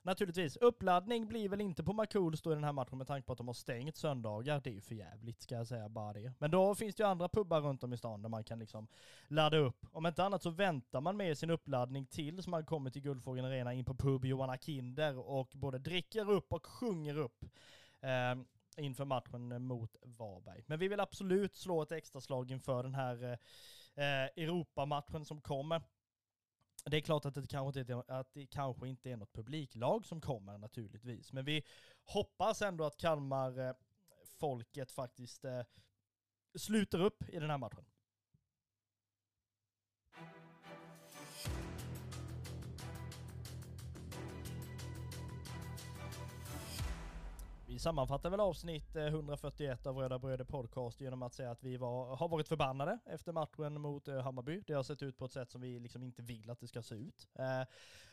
[0.07, 3.38] Naturligtvis, uppladdning blir väl inte på Markoolio i den här matchen med tanke på att
[3.38, 4.61] de har stängt söndagar.
[4.64, 6.32] Det är ju för jävligt ska jag säga bara det.
[6.38, 8.88] Men då finns det ju andra pubbar runt om i stan där man kan liksom
[9.28, 9.86] ladda upp.
[9.92, 13.74] Om inte annat så väntar man med sin uppladdning tills man kommer till Guldfågeln Arena
[13.74, 17.44] in på pub Johanna Kinder och både dricker upp och sjunger upp.
[18.00, 18.34] Eh,
[18.76, 20.62] inför matchen mot Varberg.
[20.66, 23.32] Men vi vill absolut slå ett extra slag inför den här eh,
[24.04, 25.82] eh Europamatchen som kommer.
[26.91, 30.20] Det är klart att det, kanske inte, att det kanske inte är något publiklag som
[30.20, 31.62] kommer naturligtvis, men vi
[32.05, 35.62] hoppas ändå att Kalmar-folket eh, faktiskt eh,
[36.59, 37.84] sluter upp i den här matchen.
[47.76, 51.76] Vi sammanfattar väl avsnitt eh, 141 av Röda Bröder Podcast genom att säga att vi
[51.76, 54.62] var, har varit förbannade efter matchen mot eh, Hammarby.
[54.66, 56.82] Det har sett ut på ett sätt som vi liksom inte vill att det ska
[56.82, 57.28] se ut.
[57.34, 57.62] Eh,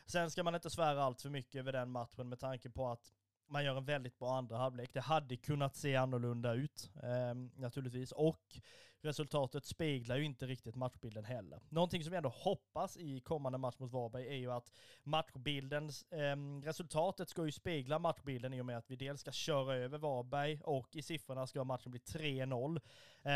[0.06, 3.12] sen ska man inte svära allt för mycket över den matchen med tanke på att
[3.54, 4.90] man gör en väldigt bra andra halvlek.
[4.92, 8.60] Det hade kunnat se annorlunda ut eh, naturligtvis och
[9.00, 11.60] resultatet speglar ju inte riktigt matchbilden heller.
[11.68, 16.64] Någonting som vi ändå hoppas i kommande match mot Varberg är ju att matchbilden, eh,
[16.64, 20.60] resultatet ska ju spegla matchbilden i och med att vi dels ska köra över Varberg
[20.62, 22.80] och i siffrorna ska matchen bli 3-0.
[23.22, 23.30] Eh,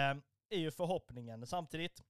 [0.51, 1.47] är ju förhoppningen.
[1.47, 2.03] Samtidigt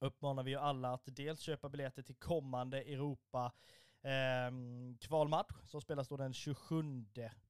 [0.00, 3.52] uppmanar vi ju alla att dels köpa biljetter till kommande Europa
[3.83, 7.04] Eh, Ehm, kvalmatch som spelas då den 27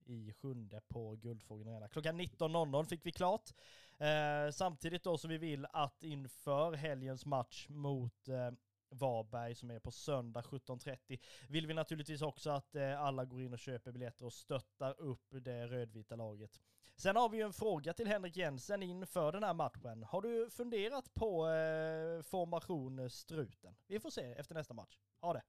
[0.04, 1.88] i sjunde på Guldfågeln Arena.
[1.88, 3.50] Klockan 19.00 fick vi klart.
[3.98, 8.50] Eh, samtidigt då som vi vill att inför helgens match mot eh,
[8.90, 13.52] Varberg som är på söndag 17.30 vill vi naturligtvis också att eh, alla går in
[13.52, 16.60] och köper biljetter och stöttar upp det rödvita laget.
[16.96, 20.02] Sen har vi ju en fråga till Henrik Jensen inför den här matchen.
[20.02, 23.76] Har du funderat på eh, formation Struten?
[23.86, 24.98] Vi får se efter nästa match.
[25.20, 25.42] Ha det!